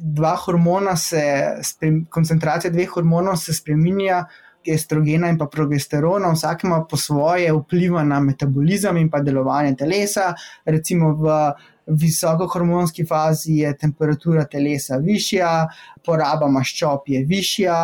Dva 0.00 0.30
hormona, 0.40 0.94
se, 0.96 1.20
koncentracija 2.08 2.70
dveh 2.72 2.88
hormonov 2.88 3.34
se 3.36 3.52
spremenja, 3.52 4.22
estrogena 4.64 5.28
in 5.28 5.36
progesterona, 5.38 6.30
vsak 6.32 6.64
ima 6.64 6.84
po 6.88 6.96
svoje 6.96 7.52
vpliva 7.52 8.04
na 8.04 8.20
metabolizem 8.20 8.96
in 8.96 9.10
pa 9.10 9.20
delovanje 9.20 9.74
telesa. 9.76 10.34
Recimo 10.64 11.12
v 11.20 11.36
visokohormonski 11.86 13.04
fazi 13.06 13.60
je 13.62 13.76
temperatura 13.76 14.44
telesa 14.44 14.96
višja, 14.96 15.50
poraba 16.06 16.48
maščob 16.48 17.08
je 17.08 17.24
višja, 17.28 17.76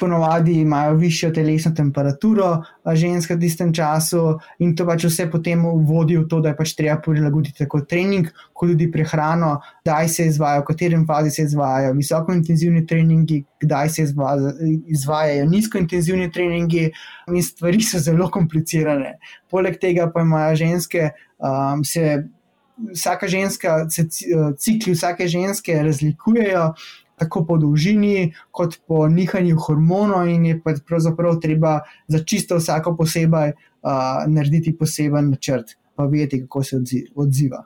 ponovadi 0.00 0.58
imajo 0.60 0.94
višjo 0.98 1.30
telesno 1.34 1.72
temperaturo 1.76 2.50
ženska 2.94 3.34
v 3.34 3.40
tistem 3.40 3.72
času, 3.74 4.38
in 4.58 4.74
to 4.76 4.86
pač 4.86 5.06
vse 5.08 5.28
potem 5.30 5.62
vodi 5.86 6.18
v 6.18 6.26
to, 6.28 6.40
da 6.44 6.52
je 6.52 6.58
pač 6.58 6.74
treba 6.76 6.98
prilagoditi 7.02 7.64
tako 7.64 7.80
trening, 7.88 8.28
kot 8.52 8.74
tudi 8.74 8.90
prehrano, 8.92 9.56
kdaj 9.84 10.08
se 10.08 10.28
izvajo, 10.32 10.62
v 10.62 10.68
katerem 10.70 11.06
fazi 11.08 11.32
se 11.34 11.48
izvajo 11.48 11.94
visokointenzivni 11.96 12.84
treningi, 12.86 13.42
kdaj 13.64 13.90
se 13.96 14.06
izvajajo 14.06 15.48
nizkointenzivni 15.50 16.30
treningi, 16.32 16.90
in 17.30 17.42
stvari 17.42 17.82
so 17.82 17.98
zelo 18.02 18.28
komplicirane. 18.30 19.16
Poleg 19.50 19.78
tega 19.80 20.10
pa 20.12 20.22
imajo 20.26 20.56
ženske. 20.60 21.10
Um, 21.44 21.82
se 21.84 22.24
vsaka 22.76 23.28
ženska, 23.28 23.90
se 23.90 24.02
eh, 24.02 24.52
cikli 24.58 24.92
vsake 24.92 25.28
ženske 25.28 25.82
razlikujejo, 25.82 26.72
tako 27.18 27.44
po 27.46 27.58
dolžini, 27.58 28.34
kot 28.50 28.78
po 28.86 29.08
nihanju 29.08 29.56
hormonov, 29.66 30.28
in 30.28 30.46
je 30.46 30.60
pravzaprav 30.86 31.38
treba 31.40 31.80
za 32.08 32.24
čisto 32.24 32.58
vsako 32.58 32.96
posebej 32.96 33.52
uh, 33.54 34.26
narediti 34.26 34.74
poseben 34.78 35.30
načrt, 35.30 35.76
pa 35.94 36.04
vedeti, 36.10 36.42
kako 36.42 36.64
se 36.64 36.82
odziva. 37.14 37.62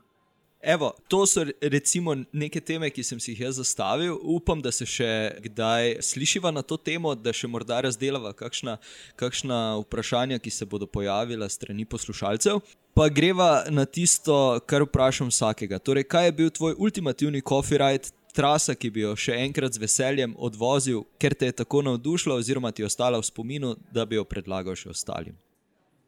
Evo, 0.60 0.92
to 1.08 1.26
so 1.26 1.44
recimo 1.62 2.16
neke 2.32 2.60
teme, 2.60 2.90
ki 2.90 3.04
sem 3.06 3.20
si 3.22 3.30
jih 3.30 3.44
jaz 3.46 3.60
zastavil. 3.60 4.16
Upam, 4.18 4.58
da 4.60 4.72
se 4.74 4.86
še 4.90 5.38
kdaj 5.44 6.00
slišiva 6.02 6.50
na 6.50 6.64
to 6.66 6.76
temo, 6.76 7.14
da 7.14 7.30
še 7.32 7.46
morda 7.46 7.78
razdelava 7.86 8.32
kakšna, 8.34 8.74
kakšna 9.16 9.78
vprašanja, 9.84 10.40
ki 10.42 10.50
se 10.50 10.66
bodo 10.66 10.90
pojavila 10.90 11.46
strani 11.48 11.86
poslušalcev. 11.86 12.58
Pa 12.98 13.08
greva 13.08 13.62
na 13.70 13.84
tisto, 13.84 14.58
kar 14.66 14.82
vprašam 14.82 15.28
vsakega. 15.30 15.78
Torej, 15.78 16.02
kaj 16.11 16.24
je 16.26 16.32
bil 16.32 16.48
tvoj 16.50 16.72
ultimativni 16.82 17.40
coffee 17.46 17.78
ride, 17.78 18.11
trasa, 18.34 18.74
ki 18.74 18.90
bi 18.90 19.04
jo 19.04 19.12
še 19.14 19.37
enkrat 19.38 19.76
z 19.76 19.82
veseljem 19.84 20.32
odvozil, 20.34 21.04
ker 21.22 21.37
te 21.38 21.46
je 21.46 21.54
tako 21.61 21.84
navdušila, 21.87 22.40
oziroma 22.42 22.72
ti 22.74 22.82
je 22.82 22.88
ostala 22.88 23.20
v 23.22 23.28
spominu, 23.28 23.76
da 23.94 24.02
bi 24.02 24.18
jo 24.18 24.24
predlagal 24.26 24.74
še 24.74 24.90
ostalim? 24.90 25.37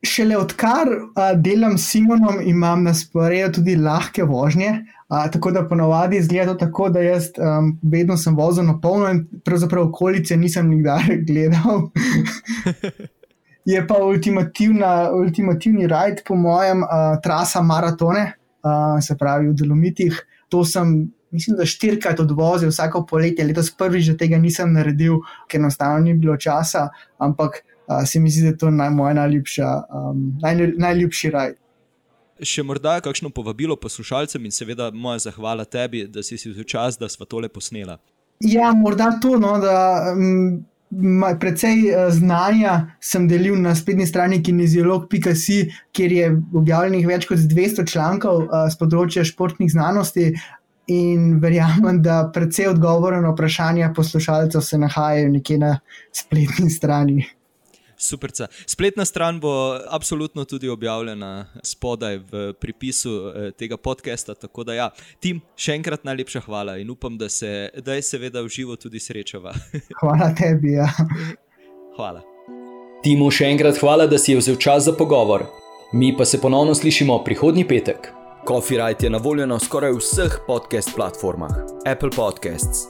Šele 0.02 0.34
odkar 0.40 0.90
uh, 0.96 1.30
delam 1.38 1.78
s 1.78 1.92
Simonom, 1.92 2.42
imam 2.42 2.82
na 2.82 2.96
sporedu 2.98 3.60
tudi 3.60 3.78
lahke 3.78 4.26
vožnje. 4.26 4.72
Uh, 5.06 5.28
tako 5.30 5.54
da 5.54 5.62
ponovadi 5.70 6.18
izgleda 6.18 6.56
tako, 6.58 6.88
da 6.90 7.06
jaz 7.06 7.30
um, 7.38 7.70
vedno 7.86 8.18
sem 8.18 8.34
vozil 8.34 8.66
na 8.66 8.74
polno 8.82 9.14
in 9.14 9.22
pravzaprav 9.46 9.92
okolice 9.92 10.34
nisem 10.42 10.74
nikdar 10.74 11.06
gledal. 11.30 11.86
Je 13.70 13.80
pa 13.86 14.00
ultimativni 14.02 15.86
rajd, 15.86 16.24
po 16.26 16.34
mojem, 16.34 16.82
uh, 16.82 17.16
trasa 17.22 17.62
maratone, 17.62 18.26
uh, 18.64 18.98
se 19.04 19.14
pravi 19.18 19.50
v 19.52 19.56
Dolomitih. 19.62 20.20
To 20.50 20.64
sem, 20.66 21.12
mislim, 21.30 21.56
da 21.60 21.66
štirikrat 21.68 22.20
odvozil 22.20 22.72
vsako 22.72 23.04
poletje, 23.06 23.46
letos 23.46 23.70
prvič, 23.70 24.10
da 24.10 24.16
tega 24.24 24.40
nisem 24.42 24.72
naredil, 24.74 25.20
ker 25.46 25.60
enostavno 25.60 26.02
ni 26.02 26.16
bilo 26.18 26.34
časa, 26.40 26.88
ampak 27.22 27.62
se 28.06 28.20
mi 28.20 28.30
zdi, 28.30 28.42
da 28.42 28.48
je 28.48 28.58
to 28.58 28.70
naj, 28.70 28.90
moja 28.90 29.14
najljubša, 29.14 29.68
um, 29.90 30.38
naj, 30.42 30.72
najljubši 30.78 31.30
raj. 31.30 31.54
Še 32.40 32.62
morda 32.64 32.96
kakšno 33.04 33.28
povabilo 33.34 33.76
poslušalcem 33.76 34.44
in 34.48 34.54
seveda 34.54 34.88
moja 34.94 35.26
zahvala 35.26 35.66
tebi, 35.68 36.06
da 36.08 36.22
si 36.22 36.38
si 36.38 36.52
vzel 36.52 36.64
čas, 36.64 36.96
da 36.98 37.08
smo 37.08 37.26
tole 37.28 37.50
posnela. 37.52 37.98
Ja, 38.40 38.70
morda 38.72 39.10
to, 39.20 39.36
no, 39.36 39.58
da 39.60 40.14
um, 40.14 40.62
precej 41.40 41.90
uh, 41.90 42.06
znanja 42.12 42.96
sem 43.00 43.28
delil 43.28 43.58
na 43.60 43.74
spletni 43.74 44.06
strani 44.06 44.42
kineziolog.si, 44.42 45.60
kjer 45.92 46.12
je 46.12 46.30
objavljenih 46.54 47.06
več 47.06 47.28
kot 47.30 47.44
200 47.50 47.86
člankov 47.90 48.48
z 48.50 48.80
področja 48.80 49.24
športnih 49.26 49.70
znanosti. 49.70 50.32
In 50.90 51.36
verjamem, 51.38 52.00
da 52.02 52.24
precej 52.34 52.72
odgovorov 52.72 53.22
na 53.22 53.30
vprašanja 53.30 53.92
poslušalcev 53.94 54.64
se 54.66 54.78
nahajajo 54.78 55.28
nekje 55.36 55.58
na 55.62 55.76
spletni 56.10 56.70
strani. 56.70 57.28
Super. 58.00 58.30
Spletna 58.66 59.04
stran 59.04 59.40
bo 59.40 59.78
absolutno 59.88 60.44
tudi 60.44 60.68
objavljena 60.68 61.46
spodaj 61.62 62.18
v 62.32 62.52
pripisu 62.52 63.10
eh, 63.10 63.50
tega 63.50 63.76
podcasta. 63.76 64.34
Tako 64.34 64.64
da, 64.64 64.74
ja, 64.74 64.90
Tim, 65.20 65.40
še 65.56 65.74
enkrat 65.78 66.04
najlepša 66.04 66.40
hvala 66.46 66.78
in 66.78 66.90
upam, 66.90 67.18
da 67.18 67.28
se 67.28 67.70
zdaj, 67.76 68.02
seveda, 68.02 68.42
v 68.42 68.48
živo 68.48 68.76
tudi 68.76 69.00
srečava. 69.00 69.54
hvala 70.00 70.32
tebi. 70.38 70.76
Ja. 70.78 70.88
Hvala. 71.96 72.22
Timu, 73.04 73.30
še 73.32 73.48
enkrat 73.52 73.80
hvala, 73.80 74.06
da 74.06 74.18
si 74.18 74.32
je 74.32 74.40
vzel 74.40 74.58
čas 74.60 74.84
za 74.88 74.96
pogovor. 74.96 75.46
Mi 75.92 76.12
pa 76.16 76.24
se 76.24 76.40
ponovno 76.40 76.74
slišimo 76.74 77.22
prihodnji 77.24 77.64
petek. 77.68 78.12
Copyright 78.48 79.04
je 79.04 79.10
na 79.10 79.18
voljo 79.18 79.46
na 79.46 79.58
skoraj 79.60 79.92
vseh 79.98 80.38
podcast 80.46 80.94
platformah: 80.96 81.52
Apple 81.86 82.10
Podcasts, 82.16 82.86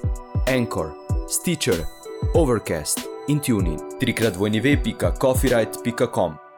Anchor, 0.46 0.92
Stitcher, 1.28 1.82
Overcast 2.34 3.19
in 3.30 3.40
Tuning. 3.40 3.80
Trikrat 4.00 4.36
vojni 4.36 4.60
ve.coffeeright.com. 4.60 6.49